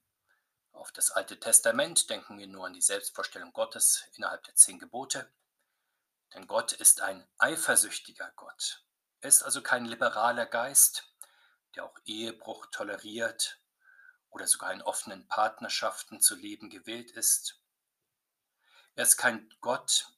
auf 0.72 0.92
das 0.92 1.10
Alte 1.10 1.40
Testament, 1.40 2.10
denken 2.10 2.38
wir 2.38 2.46
nur 2.46 2.66
an 2.66 2.74
die 2.74 2.82
Selbstvorstellung 2.82 3.52
Gottes 3.52 4.04
innerhalb 4.14 4.42
der 4.44 4.54
zehn 4.54 4.78
Gebote, 4.78 5.30
denn 6.34 6.46
Gott 6.46 6.72
ist 6.72 7.00
ein 7.00 7.26
eifersüchtiger 7.38 8.32
Gott. 8.36 8.84
Er 9.20 9.28
ist 9.28 9.42
also 9.42 9.62
kein 9.62 9.84
liberaler 9.84 10.46
Geist, 10.46 11.12
der 11.74 11.84
auch 11.84 11.98
Ehebruch 12.04 12.66
toleriert 12.66 13.60
oder 14.30 14.46
sogar 14.46 14.72
in 14.72 14.82
offenen 14.82 15.28
Partnerschaften 15.28 16.20
zu 16.20 16.34
leben 16.34 16.70
gewillt 16.70 17.10
ist. 17.12 17.60
Er 18.94 19.04
ist 19.04 19.16
kein 19.16 19.48
Gott, 19.60 20.08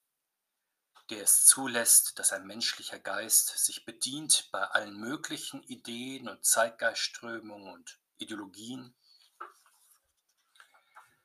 der 1.10 1.22
es 1.22 1.44
zulässt, 1.46 2.18
dass 2.18 2.32
ein 2.32 2.46
menschlicher 2.46 2.98
Geist 2.98 3.58
sich 3.58 3.84
bedient 3.84 4.48
bei 4.52 4.62
allen 4.62 4.96
möglichen 4.96 5.62
Ideen 5.64 6.28
und 6.28 6.44
Zeitgeistströmungen 6.44 7.72
und 7.72 7.98
Ideologien, 8.16 8.94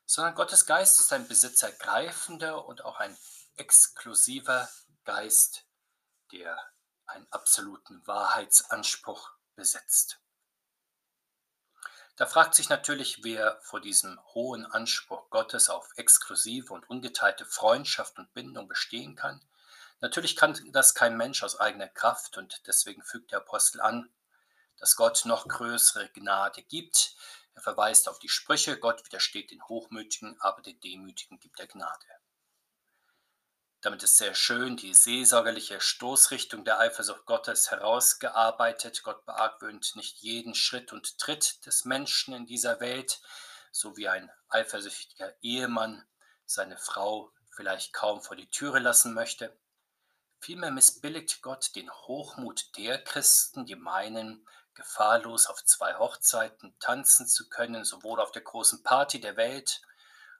sondern 0.05 0.35
Gottes 0.35 0.65
Geist 0.65 0.99
ist 0.99 1.13
ein 1.13 1.27
besitzergreifender 1.27 2.65
und 2.65 2.83
auch 2.83 2.99
ein 2.99 3.15
exklusiver 3.59 4.69
Geist, 5.05 5.65
der 6.31 6.57
einen 7.05 7.27
absoluten 7.31 8.05
Wahrheitsanspruch 8.07 9.31
besitzt. 9.55 10.19
Da 12.15 12.25
fragt 12.25 12.53
sich 12.55 12.69
natürlich, 12.69 13.23
wer 13.23 13.59
vor 13.61 13.79
diesem 13.79 14.19
hohen 14.33 14.65
Anspruch 14.65 15.29
Gottes 15.29 15.69
auf 15.69 15.89
exklusive 15.95 16.73
und 16.73 16.89
ungeteilte 16.89 17.45
Freundschaft 17.45 18.17
und 18.17 18.33
Bindung 18.33 18.67
bestehen 18.67 19.15
kann. 19.15 19.41
Natürlich 20.01 20.35
kann 20.35 20.57
das 20.71 20.93
kein 20.95 21.17
Mensch 21.17 21.43
aus 21.43 21.59
eigener 21.59 21.87
Kraft 21.87 22.37
und 22.37 22.67
deswegen 22.67 23.03
fügt 23.03 23.31
der 23.31 23.39
Apostel 23.39 23.81
an, 23.81 24.09
dass 24.77 24.95
Gott 24.95 25.23
noch 25.25 25.47
größere 25.47 26.09
Gnade 26.09 26.61
gibt. 26.63 27.15
Er 27.53 27.61
verweist 27.61 28.07
auf 28.07 28.19
die 28.19 28.29
Sprüche, 28.29 28.77
Gott 28.77 29.05
widersteht 29.05 29.51
den 29.51 29.63
Hochmütigen, 29.63 30.39
aber 30.41 30.61
den 30.61 30.79
Demütigen 30.79 31.39
gibt 31.39 31.59
er 31.59 31.67
Gnade. 31.67 32.18
Damit 33.81 34.03
ist 34.03 34.17
sehr 34.17 34.35
schön 34.35 34.75
die 34.75 34.93
seelsorgerliche 34.93 35.79
Stoßrichtung 35.79 36.65
der 36.65 36.81
Eifersucht 36.81 37.25
Gottes 37.25 37.71
herausgearbeitet. 37.71 39.03
Gott 39.03 39.25
beargwöhnt 39.25 39.95
nicht 39.95 40.17
jeden 40.17 40.53
Schritt 40.53 40.91
und 40.91 41.17
Tritt 41.17 41.65
des 41.65 41.85
Menschen 41.85 42.33
in 42.33 42.45
dieser 42.45 42.81
Welt, 42.81 43.21
so 43.71 43.95
wie 43.95 44.09
ein 44.09 44.29
eifersüchtiger 44.49 45.33
Ehemann 45.41 46.05
seine 46.45 46.77
Frau 46.77 47.31
vielleicht 47.51 47.93
kaum 47.93 48.21
vor 48.21 48.35
die 48.35 48.49
Türe 48.49 48.79
lassen 48.79 49.13
möchte. 49.13 49.57
Vielmehr 50.41 50.71
missbilligt 50.71 51.41
Gott 51.41 51.73
den 51.75 51.89
Hochmut 51.89 52.75
der 52.77 53.01
Christen, 53.01 53.65
die 53.65 53.75
meinen, 53.75 54.45
gefahrlos 54.73 55.45
auf 55.45 55.63
zwei 55.63 55.95
Hochzeiten 55.95 56.75
tanzen 56.79 57.27
zu 57.27 57.47
können, 57.47 57.85
sowohl 57.85 58.19
auf 58.19 58.31
der 58.33 58.41
großen 58.41 58.83
Party 58.83 59.21
der 59.21 59.37
Welt 59.37 59.81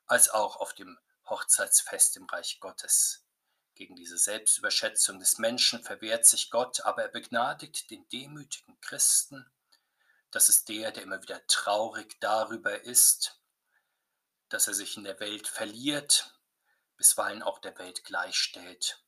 als 0.07 0.29
auch 0.29 0.57
auf 0.57 0.73
dem 0.73 0.97
Hochzeitsfest 1.29 2.17
im 2.17 2.25
Reich 2.25 2.59
Gottes. 2.59 3.25
Gegen 3.79 3.95
diese 3.95 4.17
Selbstüberschätzung 4.17 5.19
des 5.19 5.37
Menschen 5.37 5.81
verwehrt 5.81 6.25
sich 6.25 6.51
Gott, 6.51 6.81
aber 6.81 7.03
er 7.03 7.07
begnadigt 7.07 7.89
den 7.89 8.05
demütigen 8.09 8.77
Christen 8.81 9.49
Das 10.31 10.49
ist 10.49 10.67
der, 10.67 10.91
der 10.91 11.03
immer 11.03 11.23
wieder 11.23 11.47
traurig 11.47 12.19
darüber 12.19 12.81
ist, 12.81 13.39
dass 14.49 14.67
er 14.67 14.73
sich 14.73 14.97
in 14.97 15.05
der 15.05 15.21
Welt 15.21 15.47
verliert, 15.47 16.37
bisweilen 16.97 17.41
auch 17.41 17.57
der 17.59 17.77
Welt 17.79 18.03
gleichstellt. 18.03 19.01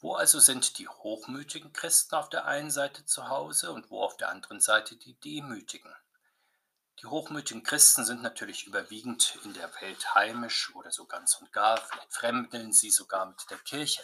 Wo 0.00 0.16
also 0.16 0.40
sind 0.40 0.78
die 0.78 0.88
hochmütigen 0.88 1.72
Christen 1.72 2.16
auf 2.16 2.28
der 2.28 2.46
einen 2.46 2.72
Seite 2.72 3.06
zu 3.06 3.28
Hause 3.28 3.70
und 3.70 3.88
wo 3.88 4.02
auf 4.02 4.16
der 4.16 4.30
anderen 4.30 4.60
Seite 4.60 4.96
die 4.96 5.14
demütigen? 5.20 5.94
Die 7.00 7.06
hochmütigen 7.06 7.62
Christen 7.62 8.04
sind 8.04 8.22
natürlich 8.22 8.66
überwiegend 8.66 9.38
in 9.44 9.52
der 9.52 9.70
Welt 9.80 10.14
heimisch 10.14 10.74
oder 10.74 10.90
so 10.90 11.06
ganz 11.06 11.34
und 11.36 11.52
gar, 11.52 11.76
vielleicht 11.78 12.12
fremdeln 12.12 12.72
sie 12.72 12.90
sogar 12.90 13.26
mit 13.26 13.50
der 13.50 13.58
Kirche. 13.58 14.02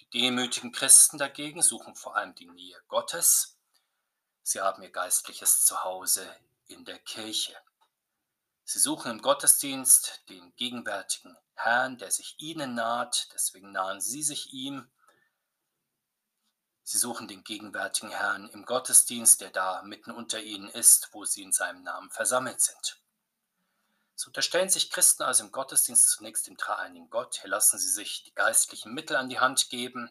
Die 0.00 0.08
demütigen 0.10 0.72
Christen 0.72 1.18
dagegen 1.18 1.62
suchen 1.62 1.94
vor 1.94 2.16
allem 2.16 2.34
die 2.34 2.46
Nähe 2.46 2.80
Gottes. 2.88 3.58
Sie 4.42 4.60
haben 4.60 4.82
ihr 4.82 4.90
geistliches 4.90 5.66
Zuhause 5.66 6.26
in 6.66 6.84
der 6.84 6.98
Kirche. 6.98 7.54
Sie 8.64 8.78
suchen 8.78 9.10
im 9.10 9.22
Gottesdienst 9.22 10.24
den 10.28 10.54
gegenwärtigen 10.56 11.36
Herrn, 11.54 11.98
der 11.98 12.10
sich 12.10 12.36
ihnen 12.38 12.74
naht, 12.74 13.28
deswegen 13.34 13.72
nahen 13.72 14.00
sie 14.00 14.22
sich 14.22 14.52
ihm. 14.52 14.90
Sie 16.90 16.96
suchen 16.96 17.28
den 17.28 17.44
gegenwärtigen 17.44 18.08
Herrn 18.08 18.48
im 18.48 18.64
Gottesdienst, 18.64 19.42
der 19.42 19.50
da 19.50 19.82
mitten 19.82 20.10
unter 20.10 20.40
ihnen 20.40 20.70
ist, 20.70 21.10
wo 21.12 21.26
sie 21.26 21.42
in 21.42 21.52
seinem 21.52 21.82
Namen 21.82 22.08
versammelt 22.08 22.62
sind. 22.62 22.98
So 24.14 24.28
unterstellen 24.28 24.70
sich 24.70 24.90
Christen 24.90 25.22
also 25.22 25.44
im 25.44 25.52
Gottesdienst 25.52 26.08
zunächst 26.08 26.46
dem 26.46 26.56
dreieinigen 26.56 27.10
Gott. 27.10 27.40
Hier 27.42 27.50
lassen 27.50 27.78
sie 27.78 27.90
sich 27.90 28.22
die 28.22 28.34
geistlichen 28.34 28.94
Mittel 28.94 29.16
an 29.16 29.28
die 29.28 29.38
Hand 29.38 29.68
geben, 29.68 30.10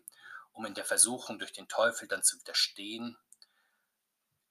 um 0.51 0.65
in 0.65 0.75
der 0.75 0.85
Versuchung 0.85 1.39
durch 1.39 1.51
den 1.51 1.67
Teufel 1.67 2.07
dann 2.07 2.21
zu 2.21 2.39
widerstehen. 2.39 3.17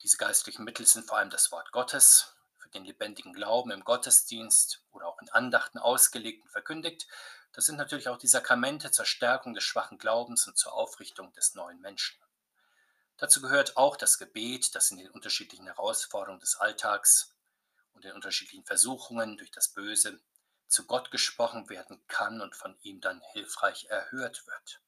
Diese 0.02 0.16
geistlichen 0.16 0.64
Mittel 0.64 0.84
sind 0.84 1.06
vor 1.06 1.18
allem 1.18 1.30
das 1.30 1.52
Wort 1.52 1.70
Gottes, 1.70 2.34
für 2.58 2.70
den 2.70 2.84
lebendigen 2.84 3.34
Glauben 3.34 3.70
im 3.70 3.84
Gottesdienst 3.84 4.82
oder 4.90 5.06
auch 5.06 5.22
in 5.22 5.28
Andachten 5.28 5.78
ausgelegt 5.78 6.42
und 6.42 6.50
verkündigt. 6.50 7.06
Das 7.56 7.64
sind 7.64 7.76
natürlich 7.76 8.08
auch 8.08 8.18
die 8.18 8.26
Sakramente 8.26 8.90
zur 8.90 9.06
Stärkung 9.06 9.54
des 9.54 9.64
schwachen 9.64 9.96
Glaubens 9.96 10.46
und 10.46 10.58
zur 10.58 10.74
Aufrichtung 10.74 11.32
des 11.32 11.54
neuen 11.54 11.80
Menschen. 11.80 12.20
Dazu 13.16 13.40
gehört 13.40 13.78
auch 13.78 13.96
das 13.96 14.18
Gebet, 14.18 14.74
das 14.74 14.90
in 14.90 14.98
den 14.98 15.10
unterschiedlichen 15.10 15.64
Herausforderungen 15.64 16.38
des 16.38 16.56
Alltags 16.56 17.34
und 17.94 18.04
den 18.04 18.12
unterschiedlichen 18.12 18.66
Versuchungen 18.66 19.38
durch 19.38 19.50
das 19.50 19.70
Böse 19.70 20.20
zu 20.68 20.86
Gott 20.86 21.10
gesprochen 21.10 21.70
werden 21.70 22.06
kann 22.08 22.42
und 22.42 22.54
von 22.54 22.76
ihm 22.82 23.00
dann 23.00 23.22
hilfreich 23.32 23.86
erhört 23.86 24.46
wird. 24.46 24.82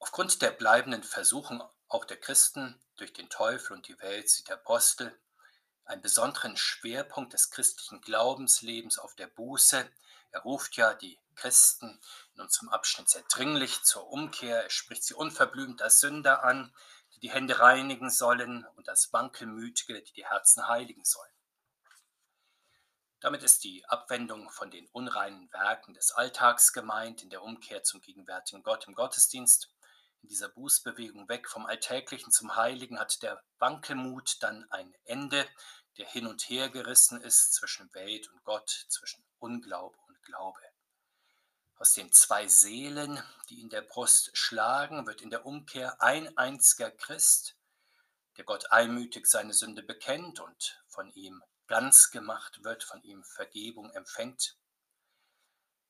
Aufgrund 0.00 0.42
der 0.42 0.50
bleibenden 0.50 1.04
Versuchung 1.04 1.62
auch 1.86 2.04
der 2.04 2.16
Christen 2.16 2.82
durch 2.96 3.12
den 3.12 3.30
Teufel 3.30 3.76
und 3.76 3.86
die 3.86 4.00
Welt 4.00 4.28
sieht 4.28 4.48
der 4.48 4.56
Apostel 4.56 5.16
einen 5.90 6.02
besonderen 6.02 6.56
Schwerpunkt 6.56 7.32
des 7.32 7.50
christlichen 7.50 8.00
Glaubenslebens 8.00 8.98
auf 8.98 9.14
der 9.14 9.26
Buße. 9.26 9.90
Er 10.32 10.40
ruft 10.40 10.76
ja 10.76 10.94
die 10.94 11.18
Christen 11.34 12.00
in 12.34 12.42
unserem 12.42 12.68
Abschnitt 12.68 13.08
sehr 13.08 13.24
dringlich 13.28 13.82
zur 13.82 14.08
Umkehr. 14.08 14.64
Er 14.64 14.70
spricht 14.70 15.04
sie 15.04 15.14
unverblümt 15.14 15.82
als 15.82 16.00
Sünder 16.00 16.44
an 16.44 16.72
die 17.14 17.20
die 17.20 17.30
Hände 17.30 17.58
reinigen 17.58 18.10
sollen 18.10 18.66
und 18.76 18.88
als 18.88 19.12
Wankelmütige, 19.12 20.02
die 20.02 20.12
die 20.12 20.26
Herzen 20.26 20.66
heiligen 20.68 21.04
sollen. 21.04 21.30
Damit 23.20 23.42
ist 23.42 23.64
die 23.64 23.84
Abwendung 23.86 24.48
von 24.50 24.70
den 24.70 24.86
unreinen 24.88 25.52
Werken 25.52 25.92
des 25.92 26.12
Alltags 26.12 26.72
gemeint, 26.72 27.22
in 27.22 27.28
der 27.28 27.42
Umkehr 27.42 27.82
zum 27.82 28.00
gegenwärtigen 28.00 28.62
Gott 28.62 28.86
im 28.88 28.94
Gottesdienst. 28.94 29.68
In 30.22 30.28
dieser 30.28 30.48
Bußbewegung 30.48 31.28
weg 31.28 31.48
vom 31.48 31.66
Alltäglichen 31.66 32.30
zum 32.30 32.56
Heiligen 32.56 32.98
hat 32.98 33.22
der 33.22 33.42
Wankelmut 33.58 34.42
dann 34.42 34.70
ein 34.70 34.94
Ende, 35.04 35.46
der 35.98 36.08
hin 36.08 36.26
und 36.26 36.42
her 36.48 36.70
gerissen 36.70 37.20
ist 37.20 37.54
zwischen 37.54 37.92
Welt 37.94 38.28
und 38.30 38.42
Gott, 38.44 38.86
zwischen 38.88 39.24
Unglaube 39.38 39.96
und 40.06 40.22
Glaube. 40.22 40.60
Aus 41.76 41.94
den 41.94 42.12
zwei 42.12 42.46
Seelen, 42.46 43.22
die 43.48 43.60
in 43.60 43.70
der 43.70 43.80
Brust 43.80 44.30
schlagen, 44.34 45.06
wird 45.06 45.22
in 45.22 45.30
der 45.30 45.46
Umkehr 45.46 46.00
ein 46.02 46.36
einziger 46.36 46.90
Christ, 46.90 47.56
der 48.36 48.44
Gott 48.44 48.70
einmütig 48.70 49.26
seine 49.26 49.54
Sünde 49.54 49.82
bekennt 49.82 50.40
und 50.40 50.82
von 50.88 51.10
ihm 51.12 51.42
ganz 51.66 52.10
gemacht 52.10 52.62
wird, 52.64 52.84
von 52.84 53.02
ihm 53.02 53.24
Vergebung 53.24 53.90
empfängt. 53.92 54.58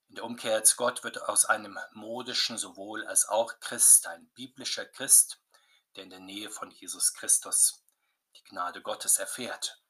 In 0.07 0.15
der 0.15 0.23
Umkehr 0.23 0.63
zu 0.63 0.77
Gott 0.77 1.03
wird 1.03 1.21
aus 1.23 1.45
einem 1.45 1.77
modischen 1.93 2.57
sowohl 2.57 3.05
als 3.05 3.27
auch 3.27 3.59
Christ 3.59 4.07
ein 4.07 4.29
biblischer 4.31 4.85
Christ, 4.85 5.41
der 5.95 6.03
in 6.03 6.09
der 6.09 6.19
Nähe 6.19 6.49
von 6.49 6.71
Jesus 6.71 7.13
Christus 7.13 7.83
die 8.35 8.43
Gnade 8.43 8.81
Gottes 8.81 9.17
erfährt. 9.17 9.80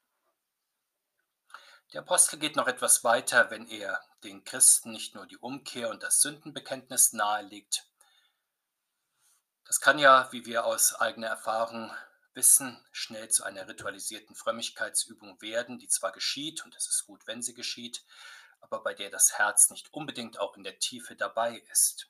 Der 1.92 2.00
Apostel 2.00 2.38
geht 2.38 2.56
noch 2.56 2.68
etwas 2.68 3.04
weiter, 3.04 3.50
wenn 3.50 3.68
er 3.68 4.02
den 4.24 4.44
Christen 4.44 4.92
nicht 4.92 5.14
nur 5.14 5.26
die 5.26 5.36
Umkehr 5.36 5.90
und 5.90 6.02
das 6.02 6.22
Sündenbekenntnis 6.22 7.12
nahelegt. 7.12 7.86
Das 9.66 9.78
kann 9.78 9.98
ja, 9.98 10.32
wie 10.32 10.46
wir 10.46 10.64
aus 10.64 10.94
eigener 10.94 11.26
Erfahrung 11.26 11.94
wissen, 12.32 12.82
schnell 12.92 13.28
zu 13.28 13.44
einer 13.44 13.68
ritualisierten 13.68 14.34
Frömmigkeitsübung 14.34 15.42
werden, 15.42 15.78
die 15.78 15.88
zwar 15.88 16.12
geschieht, 16.12 16.64
und 16.64 16.74
es 16.74 16.88
ist 16.88 17.04
gut, 17.04 17.26
wenn 17.26 17.42
sie 17.42 17.52
geschieht, 17.52 18.02
aber 18.60 18.82
bei 18.82 18.94
der 18.94 19.10
das 19.10 19.36
Herz 19.36 19.68
nicht 19.68 19.92
unbedingt 19.92 20.38
auch 20.38 20.56
in 20.56 20.64
der 20.64 20.78
Tiefe 20.78 21.14
dabei 21.14 21.58
ist. 21.70 22.08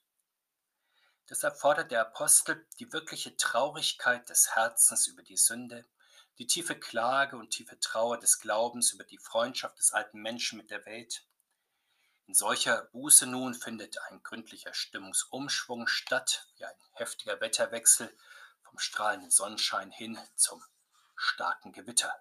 Deshalb 1.29 1.57
fordert 1.57 1.91
der 1.91 2.03
Apostel 2.03 2.69
die 2.79 2.93
wirkliche 2.93 3.37
Traurigkeit 3.37 4.29
des 4.29 4.55
Herzens 4.55 5.09
über 5.09 5.25
die 5.25 5.37
Sünde, 5.37 5.85
die 6.39 6.47
tiefe 6.47 6.79
Klage 6.79 7.37
und 7.37 7.51
tiefe 7.51 7.79
Trauer 7.79 8.19
des 8.19 8.39
Glaubens 8.39 8.93
über 8.93 9.05
die 9.05 9.19
Freundschaft 9.19 9.79
des 9.79 9.93
alten 9.93 10.21
Menschen 10.21 10.59
mit 10.59 10.71
der 10.71 10.85
Welt. 10.87 11.27
In 12.27 12.35
solcher 12.35 12.89
Buße 12.93 13.27
nun 13.27 13.55
findet 13.55 13.99
ein 14.09 14.23
gründlicher 14.23 14.73
Stimmungsumschwung 14.73 15.87
statt, 15.89 16.47
wie 16.57 16.65
ein 16.65 16.75
heftiger 16.93 17.41
Wetterwechsel 17.41 18.17
vom 18.63 18.79
strahlenden 18.79 19.31
Sonnenschein 19.31 19.91
hin 19.91 20.19
zum 20.37 20.63
starken 21.17 21.73
Gewitter. 21.73 22.15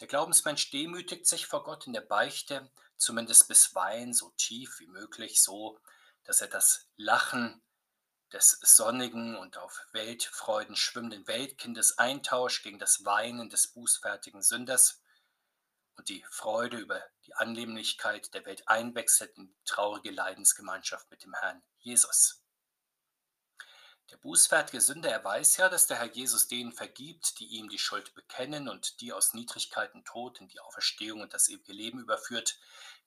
Der 0.00 0.06
Glaubensmensch 0.06 0.70
demütigt 0.70 1.26
sich 1.26 1.46
vor 1.46 1.64
Gott 1.64 1.86
in 1.86 1.92
der 1.92 2.00
Beichte, 2.00 2.70
zumindest 2.96 3.48
bisweilen 3.48 4.14
so 4.14 4.30
tief 4.36 4.78
wie 4.78 4.86
möglich, 4.86 5.42
so 5.42 5.78
dass 6.24 6.40
er 6.40 6.48
das 6.48 6.88
Lachen 6.96 7.62
des 8.32 8.58
sonnigen 8.62 9.36
und 9.36 9.58
auf 9.58 9.86
Weltfreuden 9.92 10.76
schwimmenden 10.76 11.26
Weltkindes 11.26 11.98
eintauscht 11.98 12.62
gegen 12.62 12.78
das 12.78 13.04
Weinen 13.04 13.50
des 13.50 13.68
bußfertigen 13.68 14.42
Sünders 14.42 15.02
und 15.96 16.08
die 16.08 16.24
Freude 16.30 16.78
über 16.78 17.02
die 17.26 17.34
Annehmlichkeit 17.34 18.32
der 18.34 18.46
Welt 18.46 18.66
einwechselt 18.68 19.36
in 19.36 19.54
traurige 19.64 20.10
Leidensgemeinschaft 20.10 21.10
mit 21.10 21.24
dem 21.24 21.34
Herrn 21.34 21.62
Jesus. 21.78 22.42
Der 24.10 24.16
bußfertige 24.16 24.80
Sünder, 24.80 25.10
er 25.10 25.22
weiß 25.22 25.56
ja, 25.58 25.68
dass 25.68 25.86
der 25.86 25.98
Herr 25.98 26.10
Jesus 26.10 26.48
denen 26.48 26.72
vergibt, 26.72 27.38
die 27.38 27.46
ihm 27.46 27.68
die 27.68 27.78
Schuld 27.78 28.14
bekennen 28.14 28.68
und 28.68 29.00
die 29.00 29.12
aus 29.12 29.34
Niedrigkeit 29.34 29.94
und 29.94 30.04
Tod 30.04 30.40
in 30.40 30.48
die 30.48 30.58
Auferstehung 30.58 31.20
und 31.20 31.32
das 31.32 31.48
ewige 31.48 31.72
Leben 31.72 32.00
überführt, 32.00 32.58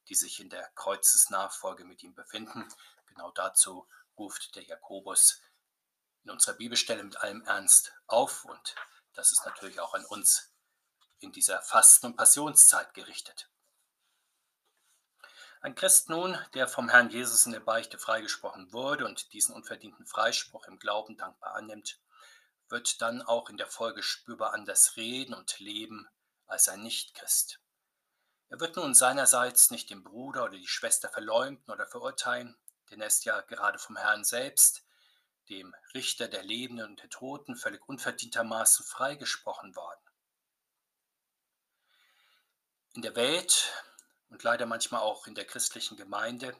die 0.08 0.16
sich 0.16 0.40
in 0.40 0.50
der 0.50 0.70
Kreuzesnachfolge 0.76 1.84
mit 1.84 2.04
ihm 2.04 2.14
befinden. 2.14 2.68
Genau 3.08 3.32
dazu 3.32 3.88
ruft 4.18 4.56
der 4.56 4.64
Jakobus 4.64 5.42
in 6.24 6.32
unserer 6.32 6.56
Bibelstelle 6.56 7.04
mit 7.04 7.18
allem 7.18 7.42
Ernst 7.44 7.94
auf 8.08 8.46
und 8.46 8.76
das 9.14 9.32
ist 9.32 9.46
natürlich 9.46 9.80
auch 9.80 9.94
an 9.94 10.06
uns 10.06 10.54
in 11.20 11.32
dieser 11.32 11.62
Fasten- 11.62 12.08
und 12.08 12.18
Passionszeit 12.18 12.94
gerichtet. 12.94 13.50
Ein 15.62 15.76
Christ 15.76 16.10
nun, 16.10 16.38
der 16.54 16.68
vom 16.68 16.90
Herrn 16.90 17.10
Jesus 17.10 17.46
in 17.46 17.54
der 17.54 17.62
Beichte 17.62 17.98
freigesprochen 17.98 18.74
wurde 18.74 19.06
und 19.06 19.32
diesen 19.32 19.56
unverdienten 19.56 20.06
Freispruch 20.06 20.68
im 20.68 20.78
Glauben 20.78 21.16
dankbar 21.16 21.56
annimmt, 21.56 22.02
wird 22.68 23.02
dann 23.02 23.22
auch 23.22 23.50
in 23.50 23.56
der 23.56 23.68
Folge 23.68 24.04
spürbar 24.04 24.54
anders 24.54 24.98
reden 24.98 25.34
und 25.34 25.60
leben 25.60 26.06
als 26.48 26.68
ein 26.68 26.84
Nichtchrist. 26.84 27.62
Er 28.50 28.60
wird 28.60 28.76
nun 28.76 28.94
seinerseits 28.94 29.72
nicht 29.72 29.90
den 29.90 30.04
Bruder 30.04 30.44
oder 30.44 30.58
die 30.58 30.68
Schwester 30.68 31.08
verleumden 31.08 31.74
oder 31.74 31.88
verurteilen, 31.88 32.58
denn 32.94 33.02
er 33.02 33.08
ist 33.08 33.26
ja 33.26 33.42
gerade 33.42 33.80
vom 33.80 33.98
Herrn 33.98 34.24
selbst, 34.24 34.86
dem 35.50 35.76
Richter 35.94 36.28
der 36.28 36.44
Lebenden 36.44 36.88
und 36.88 37.02
der 37.02 37.10
Toten, 37.10 37.56
völlig 37.56 37.88
unverdientermaßen 37.90 38.86
freigesprochen 38.86 39.76
worden. 39.76 40.00
In 42.94 43.02
der 43.02 43.16
Welt 43.16 43.74
und 44.30 44.44
leider 44.44 44.68
manchmal 44.68 45.02
auch 45.02 45.26
in 45.26 45.34
der 45.34 45.46
christlichen 45.46 45.98
Gemeinde 45.98 46.56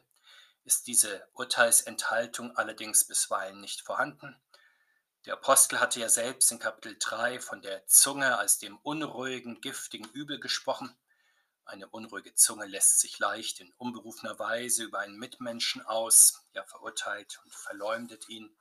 ist 0.64 0.88
diese 0.88 1.26
Urteilsenthaltung 1.34 2.56
allerdings 2.56 3.06
bisweilen 3.06 3.60
nicht 3.60 3.82
vorhanden. 3.82 4.36
Der 5.26 5.34
Apostel 5.34 5.78
hatte 5.78 6.00
ja 6.00 6.08
selbst 6.08 6.50
in 6.50 6.58
Kapitel 6.58 6.96
3 6.98 7.38
von 7.38 7.62
der 7.62 7.86
Zunge 7.86 8.36
als 8.36 8.58
dem 8.58 8.76
unruhigen, 8.78 9.60
giftigen 9.60 10.10
Übel 10.10 10.40
gesprochen. 10.40 10.94
Eine 11.66 11.88
unruhige 11.88 12.34
Zunge 12.34 12.66
lässt 12.66 13.00
sich 13.00 13.18
leicht 13.18 13.60
in 13.60 13.72
unberufener 13.78 14.38
Weise 14.38 14.84
über 14.84 14.98
einen 14.98 15.16
Mitmenschen 15.16 15.80
aus, 15.82 16.44
ja 16.52 16.62
verurteilt 16.64 17.40
und 17.42 17.54
verleumdet 17.54 18.28
ihn. 18.28 18.54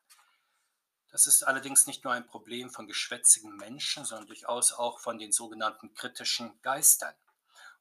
Das 1.12 1.27
ist 1.27 1.43
allerdings 1.43 1.86
nicht 1.86 2.03
nur 2.05 2.13
ein 2.13 2.25
Problem 2.25 2.72
von 2.72 2.88
geschwätzigen 2.88 3.55
Menschen, 3.57 4.05
sondern 4.05 4.27
durchaus 4.27 4.72
auch 4.72 5.00
von 5.00 5.19
den 5.19 5.31
sogenannten 5.31 5.93
kritischen 5.93 6.60
Geistern. 6.62 7.13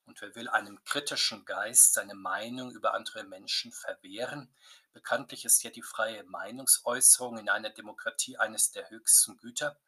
Und 0.05 0.21
wer 0.21 0.35
will 0.35 0.49
einem 0.49 0.83
kritischen 0.85 1.45
Geist 1.45 1.95
seine 1.95 2.15
Meinung 2.15 2.73
über 2.73 2.93
andere 2.93 3.23
Menschen 3.25 3.73
verwehren? 3.73 4.53
Bekanntlich 4.93 5.45
ist 5.45 5.63
ja 5.63 5.71
die 5.71 5.83
freie 5.83 6.25
Meinungsäußerung 6.25 7.39
in 7.39 7.49
einer 7.49 7.71
Demokratie 7.71 8.37
eines 8.37 8.73
der 8.73 8.91
höchsten 8.91 9.39
Güter. 9.39 9.79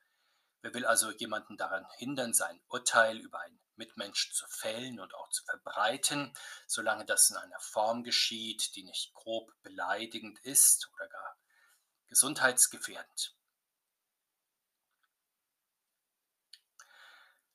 Wer 0.62 0.72
will 0.72 0.86
also 0.86 1.10
jemanden 1.10 1.56
daran 1.56 1.86
hindern, 1.98 2.32
sein 2.32 2.62
Urteil 2.68 3.18
über 3.18 3.40
einen 3.40 3.60
Mitmensch 3.76 4.32
zu 4.32 4.46
fällen 4.48 5.00
und 5.00 5.14
auch 5.14 5.28
zu 5.30 5.44
verbreiten, 5.44 6.36
solange 6.66 7.04
das 7.04 7.30
in 7.30 7.36
einer 7.36 7.60
Form 7.60 8.04
geschieht, 8.04 8.74
die 8.76 8.84
nicht 8.84 9.12
grob 9.14 9.50
beleidigend 9.62 10.38
ist 10.40 10.90
oder 10.94 11.08
gar 11.08 11.36
gesundheitsgefährdend. 12.08 13.34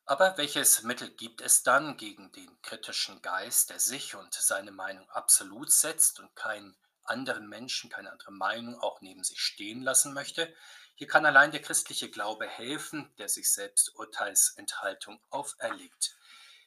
Aber 0.09 0.37
welches 0.37 0.81
Mittel 0.81 1.11
gibt 1.11 1.39
es 1.39 1.61
dann 1.61 1.95
gegen 1.95 2.31
den 2.31 2.61
kritischen 2.63 3.21
Geist, 3.21 3.69
der 3.69 3.79
sich 3.79 4.15
und 4.15 4.33
seine 4.33 4.71
Meinung 4.71 5.07
absolut 5.11 5.71
setzt 5.71 6.19
und 6.19 6.35
keinen 6.35 6.75
anderen 7.03 7.47
Menschen, 7.47 7.91
keine 7.91 8.11
andere 8.11 8.31
Meinung 8.31 8.79
auch 8.79 9.01
neben 9.01 9.23
sich 9.23 9.39
stehen 9.39 9.83
lassen 9.83 10.13
möchte? 10.13 10.51
Hier 10.99 11.07
kann 11.07 11.25
allein 11.25 11.51
der 11.51 11.61
christliche 11.61 12.09
Glaube 12.09 12.45
helfen, 12.45 13.09
der 13.19 13.29
sich 13.29 13.53
selbst 13.53 13.95
Urteilsenthaltung 13.95 15.21
auferlegt. 15.29 16.17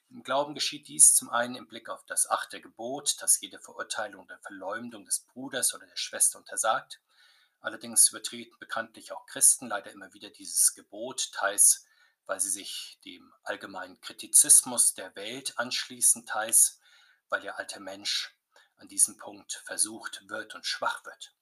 Im 0.09 0.23
Glauben 0.23 0.55
geschieht 0.55 0.89
dies 0.89 1.15
zum 1.15 1.29
einen 1.29 1.55
im 1.55 1.69
Blick 1.69 1.91
auf 1.91 2.03
das 2.07 2.27
achte 2.31 2.63
Gebot, 2.63 3.21
das 3.21 3.43
jede 3.43 3.59
Verurteilung 3.59 4.25
oder 4.25 4.39
Verleumdung 4.39 5.05
des 5.05 5.21
Bruders 5.21 5.75
oder 5.75 5.85
der 5.85 5.99
Schwester 5.99 6.39
untersagt. 6.39 7.03
Allerdings 7.61 8.09
übertreten 8.09 8.59
bekanntlich 8.59 9.13
auch 9.13 9.27
Christen 9.27 9.67
leider 9.67 9.91
immer 9.91 10.15
wieder 10.15 10.31
dieses 10.31 10.75
Gebot, 10.75 11.31
teils 11.33 11.85
weil 12.25 12.41
sie 12.41 12.49
sich 12.49 12.99
dem 13.05 13.35
allgemeinen 13.43 14.01
Kritizismus 14.01 14.95
der 14.95 15.15
Welt 15.15 15.59
anschließen, 15.59 16.25
teils 16.25 16.81
weil 17.29 17.43
der 17.43 17.59
alte 17.59 17.81
Mensch 17.81 18.35
an 18.79 18.89
diesem 18.89 19.19
Punkt 19.19 19.63
versucht 19.67 20.27
wird 20.31 20.55
und 20.55 20.65
schwach 20.65 21.05
wird. 21.05 21.35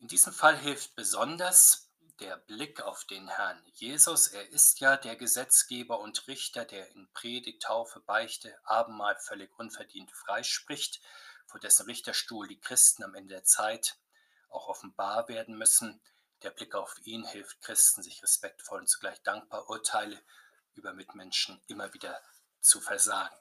In 0.00 0.08
diesem 0.08 0.32
Fall 0.32 0.56
hilft 0.56 0.96
besonders 0.96 1.90
der 2.20 2.38
Blick 2.38 2.80
auf 2.80 3.04
den 3.04 3.28
Herrn 3.28 3.62
Jesus. 3.74 4.28
Er 4.28 4.48
ist 4.48 4.80
ja 4.80 4.96
der 4.96 5.14
Gesetzgeber 5.14 6.00
und 6.00 6.26
Richter, 6.26 6.64
der 6.64 6.88
in 6.92 7.12
Predigt, 7.12 7.62
Taufe, 7.62 8.00
Beichte, 8.00 8.58
Abendmahl 8.64 9.18
völlig 9.18 9.50
unverdient 9.58 10.10
freispricht, 10.10 11.02
vor 11.46 11.60
dessen 11.60 11.84
Richterstuhl 11.84 12.48
die 12.48 12.58
Christen 12.58 13.04
am 13.04 13.14
Ende 13.14 13.34
der 13.34 13.44
Zeit 13.44 13.98
auch 14.48 14.68
offenbar 14.68 15.28
werden 15.28 15.58
müssen. 15.58 16.00
Der 16.42 16.50
Blick 16.50 16.74
auf 16.74 16.96
ihn 17.04 17.26
hilft 17.26 17.60
Christen, 17.60 18.02
sich 18.02 18.22
respektvoll 18.22 18.80
und 18.80 18.88
zugleich 18.88 19.20
dankbar 19.22 19.68
Urteile 19.68 20.18
über 20.72 20.94
Mitmenschen 20.94 21.60
immer 21.66 21.92
wieder 21.92 22.18
zu 22.62 22.80
versagen. 22.80 23.36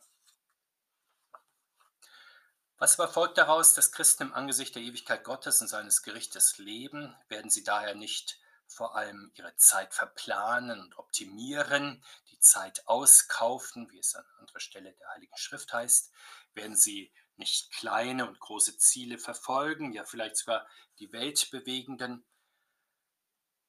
Was 2.79 2.97
aber 2.97 3.11
folgt 3.11 3.37
daraus, 3.37 3.73
dass 3.73 3.91
Christen 3.91 4.23
im 4.23 4.33
Angesicht 4.33 4.73
der 4.73 4.81
Ewigkeit 4.81 5.25
Gottes 5.25 5.59
und 5.61 5.67
seines 5.67 6.01
Gerichtes 6.01 6.57
leben, 6.59 7.13
werden 7.27 7.51
sie 7.51 7.65
daher 7.65 7.93
nicht 7.93 8.39
vor 8.67 8.95
allem 8.95 9.31
ihre 9.35 9.53
Zeit 9.57 9.93
verplanen 9.93 10.79
und 10.79 10.97
optimieren, 10.97 12.01
die 12.31 12.39
Zeit 12.39 12.87
auskaufen, 12.87 13.91
wie 13.91 13.99
es 13.99 14.15
an 14.15 14.23
anderer 14.39 14.61
Stelle 14.61 14.93
der 14.93 15.09
Heiligen 15.09 15.35
Schrift 15.35 15.73
heißt, 15.73 16.13
werden 16.53 16.77
sie 16.77 17.11
nicht 17.35 17.69
kleine 17.73 18.25
und 18.25 18.39
große 18.39 18.77
Ziele 18.77 19.17
verfolgen, 19.17 19.91
ja 19.91 20.05
vielleicht 20.05 20.37
sogar 20.37 20.65
die 20.99 21.11
Welt 21.11 21.51
bewegenden, 21.51 22.25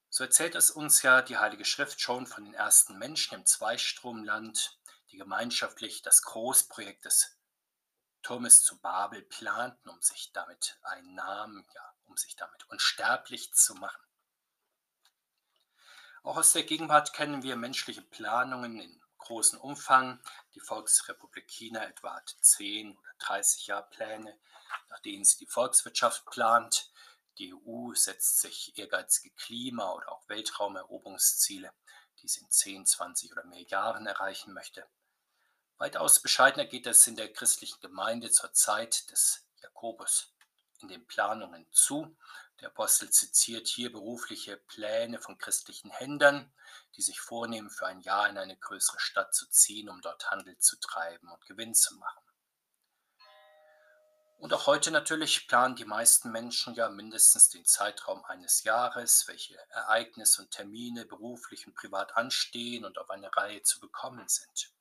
so 0.08 0.24
erzählt 0.24 0.54
es 0.56 0.70
uns 0.70 1.02
ja 1.02 1.22
die 1.22 1.36
Heilige 1.36 1.64
Schrift 1.64 2.00
schon 2.00 2.26
von 2.26 2.44
den 2.44 2.54
ersten 2.54 2.98
Menschen 2.98 3.36
im 3.36 3.46
Zweistromland, 3.46 4.78
die 5.10 5.16
gemeinschaftlich 5.16 6.02
das 6.02 6.22
Großprojekt 6.22 7.04
des 7.04 7.39
Turmes 8.22 8.62
zu 8.62 8.78
Babel 8.80 9.22
planten, 9.22 9.88
um 9.88 10.00
sich 10.00 10.32
damit 10.32 10.78
einen 10.82 11.14
Namen, 11.14 11.66
ja, 11.74 11.94
um 12.06 12.16
sich 12.16 12.36
damit 12.36 12.68
unsterblich 12.68 13.52
zu 13.54 13.74
machen. 13.74 14.02
Auch 16.22 16.36
aus 16.36 16.52
der 16.52 16.64
Gegenwart 16.64 17.14
kennen 17.14 17.42
wir 17.42 17.56
menschliche 17.56 18.02
Planungen 18.02 18.78
in 18.80 19.00
großem 19.18 19.58
Umfang. 19.60 20.20
Die 20.54 20.60
Volksrepublik 20.60 21.48
China 21.48 21.84
etwa 21.84 22.16
hat 22.16 22.36
10 22.40 22.96
oder 22.96 23.12
30 23.20 23.68
Jahre 23.68 23.88
Pläne, 23.88 24.38
nach 24.90 25.00
denen 25.00 25.24
sie 25.24 25.38
die 25.38 25.46
Volkswirtschaft 25.46 26.26
plant. 26.26 26.90
Die 27.38 27.54
EU 27.54 27.94
setzt 27.94 28.40
sich 28.40 28.76
ehrgeizige 28.76 29.34
Klima- 29.34 29.92
oder 29.92 30.12
auch 30.12 30.28
Weltraumeroberungsziele, 30.28 31.72
die 32.20 32.28
sie 32.28 32.40
in 32.40 32.50
10, 32.50 32.86
20 32.86 33.32
oder 33.32 33.44
mehr 33.44 33.62
Jahren 33.62 34.06
erreichen 34.06 34.52
möchte. 34.52 34.86
Weitaus 35.80 36.20
bescheidener 36.20 36.66
geht 36.66 36.86
es 36.86 37.06
in 37.06 37.16
der 37.16 37.32
christlichen 37.32 37.80
Gemeinde 37.80 38.30
zur 38.30 38.52
Zeit 38.52 39.10
des 39.10 39.46
Jakobus 39.62 40.34
in 40.80 40.88
den 40.88 41.06
Planungen 41.06 41.66
zu. 41.72 42.14
Der 42.60 42.68
Apostel 42.68 43.08
zitiert 43.08 43.66
hier 43.66 43.90
berufliche 43.90 44.58
Pläne 44.58 45.18
von 45.18 45.38
christlichen 45.38 45.90
Händlern, 45.90 46.52
die 46.96 47.00
sich 47.00 47.18
vornehmen, 47.18 47.70
für 47.70 47.86
ein 47.86 48.02
Jahr 48.02 48.28
in 48.28 48.36
eine 48.36 48.58
größere 48.58 49.00
Stadt 49.00 49.34
zu 49.34 49.48
ziehen, 49.48 49.88
um 49.88 50.02
dort 50.02 50.30
Handel 50.30 50.58
zu 50.58 50.78
treiben 50.78 51.32
und 51.32 51.46
Gewinn 51.46 51.74
zu 51.74 51.94
machen. 51.94 52.24
Und 54.36 54.52
auch 54.52 54.66
heute 54.66 54.90
natürlich 54.90 55.48
planen 55.48 55.76
die 55.76 55.86
meisten 55.86 56.30
Menschen 56.30 56.74
ja 56.74 56.90
mindestens 56.90 57.48
den 57.48 57.64
Zeitraum 57.64 58.22
eines 58.26 58.64
Jahres, 58.64 59.26
welche 59.28 59.56
Ereignisse 59.70 60.42
und 60.42 60.50
Termine 60.50 61.06
beruflich 61.06 61.66
und 61.66 61.74
privat 61.74 62.18
anstehen 62.18 62.84
und 62.84 62.98
auf 62.98 63.08
eine 63.08 63.34
Reihe 63.34 63.62
zu 63.62 63.80
bekommen 63.80 64.28
sind. 64.28 64.74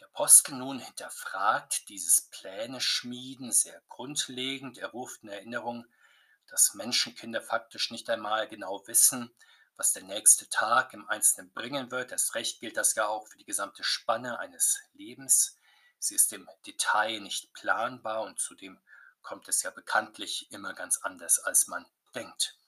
Der 0.00 0.08
Apostel 0.08 0.54
nun 0.54 0.78
hinterfragt 0.78 1.90
dieses 1.90 2.22
Pläne-Schmieden 2.30 3.52
sehr 3.52 3.82
grundlegend. 3.88 4.78
Er 4.78 4.88
ruft 4.88 5.22
in 5.22 5.28
Erinnerung, 5.28 5.84
dass 6.46 6.72
Menschenkinder 6.72 7.42
faktisch 7.42 7.90
nicht 7.90 8.08
einmal 8.08 8.48
genau 8.48 8.82
wissen, 8.86 9.30
was 9.76 9.92
der 9.92 10.04
nächste 10.04 10.48
Tag 10.48 10.94
im 10.94 11.06
Einzelnen 11.08 11.52
bringen 11.52 11.90
wird. 11.90 12.12
Erst 12.12 12.34
recht 12.34 12.60
gilt 12.60 12.78
das 12.78 12.94
ja 12.94 13.08
auch 13.08 13.28
für 13.28 13.36
die 13.36 13.44
gesamte 13.44 13.84
Spanne 13.84 14.38
eines 14.38 14.80
Lebens. 14.94 15.58
Sie 15.98 16.14
ist 16.14 16.32
im 16.32 16.48
Detail 16.66 17.20
nicht 17.20 17.52
planbar 17.52 18.22
und 18.22 18.38
zudem 18.38 18.80
kommt 19.20 19.48
es 19.48 19.62
ja 19.62 19.70
bekanntlich 19.70 20.50
immer 20.50 20.72
ganz 20.72 20.98
anders, 21.02 21.40
als 21.40 21.66
man 21.66 21.84
denkt. 22.14 22.59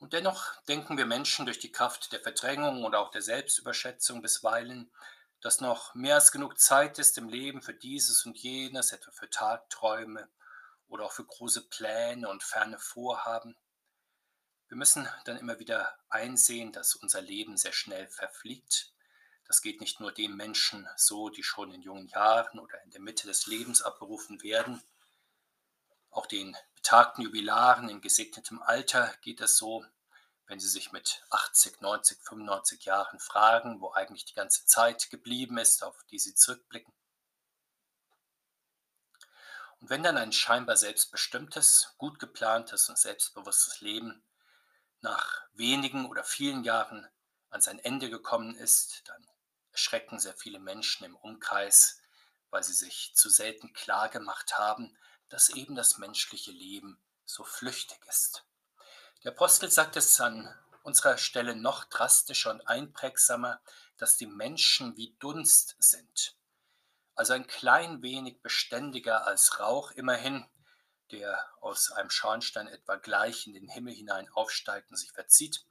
Und 0.00 0.12
dennoch 0.12 0.60
denken 0.62 0.98
wir 0.98 1.06
Menschen 1.06 1.46
durch 1.46 1.60
die 1.60 1.70
Kraft 1.70 2.12
der 2.12 2.20
Verdrängung 2.20 2.84
oder 2.84 2.98
auch 2.98 3.12
der 3.12 3.22
Selbstüberschätzung 3.22 4.20
bisweilen, 4.20 4.90
dass 5.40 5.60
noch 5.60 5.94
mehr 5.94 6.16
als 6.16 6.32
genug 6.32 6.58
Zeit 6.58 6.98
ist 6.98 7.16
im 7.16 7.28
Leben 7.28 7.62
für 7.62 7.74
dieses 7.74 8.26
und 8.26 8.36
jenes, 8.36 8.90
etwa 8.90 9.12
für 9.12 9.30
Tagträume 9.30 10.28
oder 10.88 11.04
auch 11.04 11.12
für 11.12 11.24
große 11.24 11.68
Pläne 11.68 12.28
und 12.28 12.42
ferne 12.42 12.80
Vorhaben. 12.80 13.54
Wir 14.66 14.76
müssen 14.76 15.08
dann 15.24 15.36
immer 15.36 15.60
wieder 15.60 15.96
einsehen, 16.08 16.72
dass 16.72 16.96
unser 16.96 17.20
Leben 17.20 17.56
sehr 17.56 17.72
schnell 17.72 18.08
verfliegt 18.08 18.92
das 19.50 19.62
geht 19.62 19.80
nicht 19.80 19.98
nur 19.98 20.12
den 20.12 20.36
Menschen 20.36 20.88
so, 20.94 21.28
die 21.28 21.42
schon 21.42 21.72
in 21.72 21.82
jungen 21.82 22.06
Jahren 22.06 22.60
oder 22.60 22.80
in 22.84 22.92
der 22.92 23.00
Mitte 23.00 23.26
des 23.26 23.48
Lebens 23.48 23.82
abberufen 23.82 24.44
werden. 24.44 24.80
Auch 26.10 26.26
den 26.26 26.56
betagten 26.82 27.22
Jubilaren 27.22 27.90
in 27.90 28.00
gesegnetem 28.00 28.62
Alter 28.62 29.14
geht 29.20 29.40
es 29.42 29.58
so, 29.58 29.84
wenn 30.46 30.58
sie 30.58 30.68
sich 30.68 30.92
mit 30.92 31.22
80, 31.30 31.80
90, 31.80 32.18
95 32.22 32.84
Jahren 32.86 33.20
fragen, 33.20 33.80
wo 33.80 33.92
eigentlich 33.92 34.24
die 34.24 34.34
ganze 34.34 34.64
Zeit 34.66 35.10
geblieben 35.10 35.58
ist, 35.58 35.84
auf 35.84 36.02
die 36.10 36.18
sie 36.18 36.34
zurückblicken. 36.34 36.92
Und 39.78 39.90
wenn 39.90 40.02
dann 40.02 40.16
ein 40.16 40.32
scheinbar 40.32 40.76
selbstbestimmtes, 40.76 41.94
gut 41.98 42.18
geplantes 42.18 42.88
und 42.88 42.98
selbstbewusstes 42.98 43.80
Leben 43.80 44.22
nach 45.00 45.42
wenigen 45.52 46.06
oder 46.06 46.24
vielen 46.24 46.64
Jahren 46.64 47.08
an 47.50 47.60
sein 47.60 47.78
Ende 47.78 48.10
gekommen 48.10 48.56
ist, 48.56 49.02
dann 49.06 49.26
erschrecken 49.72 50.18
sehr 50.18 50.34
viele 50.34 50.58
Menschen 50.58 51.04
im 51.04 51.14
Umkreis, 51.16 52.00
weil 52.50 52.62
sie 52.62 52.72
sich 52.72 53.12
zu 53.14 53.28
selten 53.28 53.72
klar 53.72 54.08
gemacht 54.08 54.58
haben, 54.58 54.96
dass 55.30 55.48
eben 55.48 55.74
das 55.74 55.98
menschliche 55.98 56.52
Leben 56.52 57.00
so 57.24 57.44
flüchtig 57.44 57.98
ist. 58.08 58.44
Der 59.24 59.32
Apostel 59.32 59.70
sagt 59.70 59.96
es 59.96 60.20
an 60.20 60.54
unserer 60.82 61.18
Stelle 61.18 61.56
noch 61.56 61.84
drastischer 61.84 62.50
und 62.50 62.66
einprägsamer, 62.66 63.60
dass 63.96 64.16
die 64.16 64.26
Menschen 64.26 64.96
wie 64.96 65.14
Dunst 65.18 65.76
sind. 65.78 66.36
Also 67.14 67.34
ein 67.34 67.46
klein 67.46 68.02
wenig 68.02 68.40
beständiger 68.40 69.26
als 69.26 69.60
Rauch 69.60 69.90
immerhin, 69.92 70.46
der 71.10 71.44
aus 71.60 71.90
einem 71.92 72.10
Schornstein 72.10 72.66
etwa 72.68 72.96
gleich 72.96 73.46
in 73.46 73.52
den 73.52 73.68
Himmel 73.68 73.94
hinein 73.94 74.28
aufsteigt 74.32 74.90
und 74.90 74.96
sich 74.96 75.12
verzieht, 75.12 75.64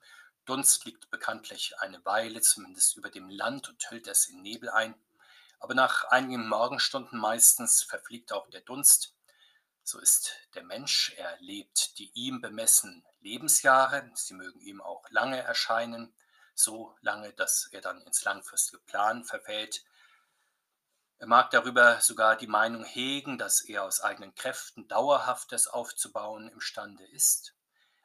Dunst 0.46 0.86
liegt 0.86 1.10
bekanntlich 1.10 1.80
eine 1.80 2.04
Weile 2.06 2.42
zumindest 2.42 2.96
über 2.98 3.10
dem 3.10 3.30
Land 3.30 3.70
und 3.70 3.90
hüllt 3.92 4.08
es 4.08 4.28
in 4.28 4.42
Nebel 4.42 4.70
ein, 4.70 4.96
aber 5.60 5.74
nach 5.74 6.06
einigen 6.06 6.48
Morgenstunden 6.48 7.20
meistens 7.20 7.84
verfliegt 7.84 8.32
auch 8.32 8.50
der 8.50 8.62
Dunst. 8.62 9.14
So 9.90 9.98
ist 9.98 10.38
der 10.54 10.62
Mensch, 10.62 11.16
er 11.18 11.36
lebt 11.40 11.98
die 11.98 12.12
ihm 12.14 12.42
bemessenen 12.42 13.04
Lebensjahre, 13.22 14.08
sie 14.14 14.36
mögen 14.36 14.60
ihm 14.60 14.82
auch 14.82 15.10
lange 15.10 15.42
erscheinen, 15.42 16.14
so 16.54 16.96
lange, 17.02 17.34
dass 17.34 17.70
er 17.72 17.82
dann 17.82 18.00
ins 18.04 18.24
langfristige 18.24 18.84
Plan 18.84 19.24
verfällt. 19.24 19.84
Er 21.18 21.26
mag 21.26 21.50
darüber 21.50 22.00
sogar 22.02 22.36
die 22.36 22.46
Meinung 22.46 22.84
hegen, 22.84 23.40
dass 23.40 23.62
er 23.62 23.84
aus 23.84 24.00
eigenen 24.02 24.36
Kräften 24.36 24.88
Dauerhaftes 24.88 25.66
aufzubauen 25.66 26.50
imstande 26.50 27.08
ist. 27.08 27.56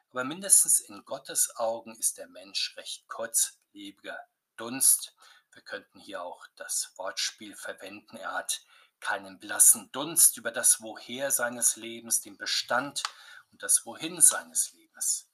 Aber 0.09 0.23
mindestens 0.23 0.79
in 0.79 1.05
Gottes 1.05 1.55
Augen 1.55 1.95
ist 1.99 2.17
der 2.17 2.29
Mensch 2.29 2.75
recht 2.77 3.07
kurzlebiger 3.07 4.19
Dunst. 4.55 5.13
Wir 5.51 5.61
könnten 5.61 5.99
hier 5.99 6.23
auch 6.23 6.47
das 6.55 6.93
Wortspiel 6.95 7.55
verwenden. 7.55 8.17
Er 8.17 8.33
hat 8.33 8.63
keinen 9.05 9.37
blassen 9.37 9.91
Dunst 9.91 10.35
über 10.35 10.49
das 10.49 10.81
Woher 10.81 11.29
seines 11.29 11.75
Lebens, 11.75 12.21
den 12.21 12.39
Bestand 12.39 13.03
und 13.51 13.61
das 13.61 13.85
Wohin 13.85 14.19
seines 14.19 14.73
Lebens. 14.73 15.29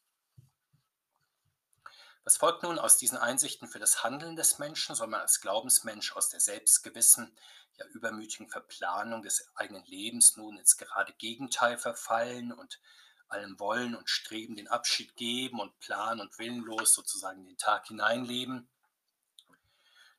Was 2.26 2.36
folgt 2.36 2.64
nun 2.64 2.78
aus 2.78 2.98
diesen 2.98 3.18
Einsichten 3.18 3.70
für 3.70 3.80
das 3.80 4.04
Handeln 4.04 4.36
des 4.36 4.60
Menschen? 4.60 4.94
Soll 4.94 5.08
man 5.08 5.22
als 5.22 5.40
Glaubensmensch 5.40 6.12
aus 6.18 6.28
der 6.28 6.42
selbstgewissen, 6.42 7.34
ja 7.78 7.86
übermütigen 7.94 8.50
Verplanung 8.50 9.22
des 9.22 9.48
eigenen 9.56 9.86
Lebens 9.86 10.36
nun 10.36 10.58
ins 10.58 10.76
gerade 10.76 11.14
Gegenteil 11.14 11.78
verfallen 11.78 12.52
und 12.52 12.82
allem 13.30 13.58
Wollen 13.58 13.96
und 13.96 14.10
Streben 14.10 14.58
den 14.58 14.68
Abschied 14.68 15.16
geben 15.16 15.62
und 15.62 15.80
plan 15.80 16.20
und 16.20 16.38
willenlos 16.38 16.94
sozusagen 16.94 17.46
den 17.46 17.58
Tag 17.58 17.88
hineinleben? 17.88 18.68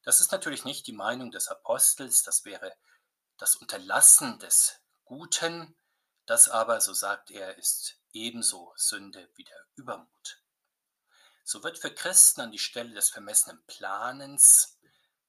Das 0.05 0.23
ist 0.23 0.33
natürlich 0.33 0.65
nicht 0.65 0.87
die 0.87 0.95
Meinung 0.95 1.31
des 1.31 1.49
Apostels, 1.49 2.23
das 2.23 2.47
wäre 2.47 2.73
das 3.43 3.57
Unterlassen 3.57 4.39
des 4.39 4.79
Guten, 5.05 5.77
das 6.27 6.49
aber, 6.49 6.81
so 6.81 6.93
sagt 6.93 7.33
er, 7.33 7.59
ist 7.59 7.99
ebenso 8.13 8.73
Sünde 8.77 9.29
wie 9.35 9.43
der 9.43 9.67
Übermut. 9.75 10.41
So 11.43 11.65
wird 11.65 11.77
für 11.77 11.93
Christen 11.93 12.41
an 12.41 12.53
die 12.53 12.61
Stelle 12.61 12.95
des 12.95 13.11
vermessenen 13.11 13.61
Planens 13.67 14.79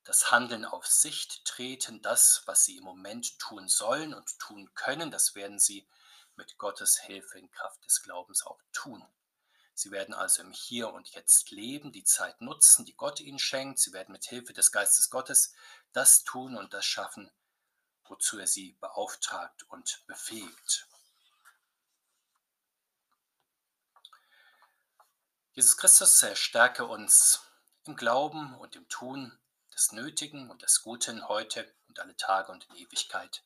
das 0.04 0.30
Handeln 0.30 0.64
auf 0.64 0.86
Sicht 0.86 1.44
treten, 1.46 2.04
das, 2.04 2.44
was 2.46 2.66
sie 2.66 2.78
im 2.78 2.84
Moment 2.84 3.40
tun 3.40 3.68
sollen 3.68 4.14
und 4.14 4.38
tun 4.38 4.72
können, 4.76 5.10
das 5.10 5.34
werden 5.34 5.58
sie 5.58 5.90
mit 6.36 6.60
Gottes 6.60 7.00
Hilfe 7.00 7.40
in 7.40 7.50
Kraft 7.50 7.84
des 7.84 8.04
Glaubens 8.04 8.46
auch 8.46 8.62
tun. 8.74 9.04
Sie 9.74 9.90
werden 9.90 10.14
also 10.14 10.44
im 10.44 10.52
Hier 10.52 10.94
und 10.94 11.10
Jetzt 11.16 11.50
leben, 11.50 11.92
die 11.92 12.04
Zeit 12.04 12.42
nutzen, 12.42 12.86
die 12.86 12.94
Gott 12.94 13.22
ihnen 13.22 13.40
schenkt. 13.40 13.80
Sie 13.80 13.92
werden 13.92 14.12
mit 14.12 14.26
Hilfe 14.26 14.54
des 14.54 14.72
Geistes 14.72 15.10
Gottes 15.10 15.56
das 15.94 16.24
tun 16.24 16.56
und 16.56 16.76
das 16.76 16.86
schaffen, 16.86 17.32
wozu 18.06 18.40
er 18.40 18.48
sie 18.48 18.74
beauftragt 18.80 19.64
und 19.70 20.04
befähigt. 20.08 20.88
Jesus 25.54 25.78
Christus 25.78 26.26
stärke 26.34 26.86
uns 26.86 27.42
im 27.86 27.96
Glauben 27.96 28.56
und 28.56 28.76
im 28.76 28.88
Tun 28.90 29.38
des 29.74 29.92
Nötigen 29.92 30.50
und 30.50 30.62
des 30.64 30.82
Guten 30.82 31.28
heute 31.28 31.72
und 31.88 32.00
alle 32.00 32.16
Tage 32.18 32.52
und 32.52 32.66
in 32.70 32.76
Ewigkeit. 32.78 33.44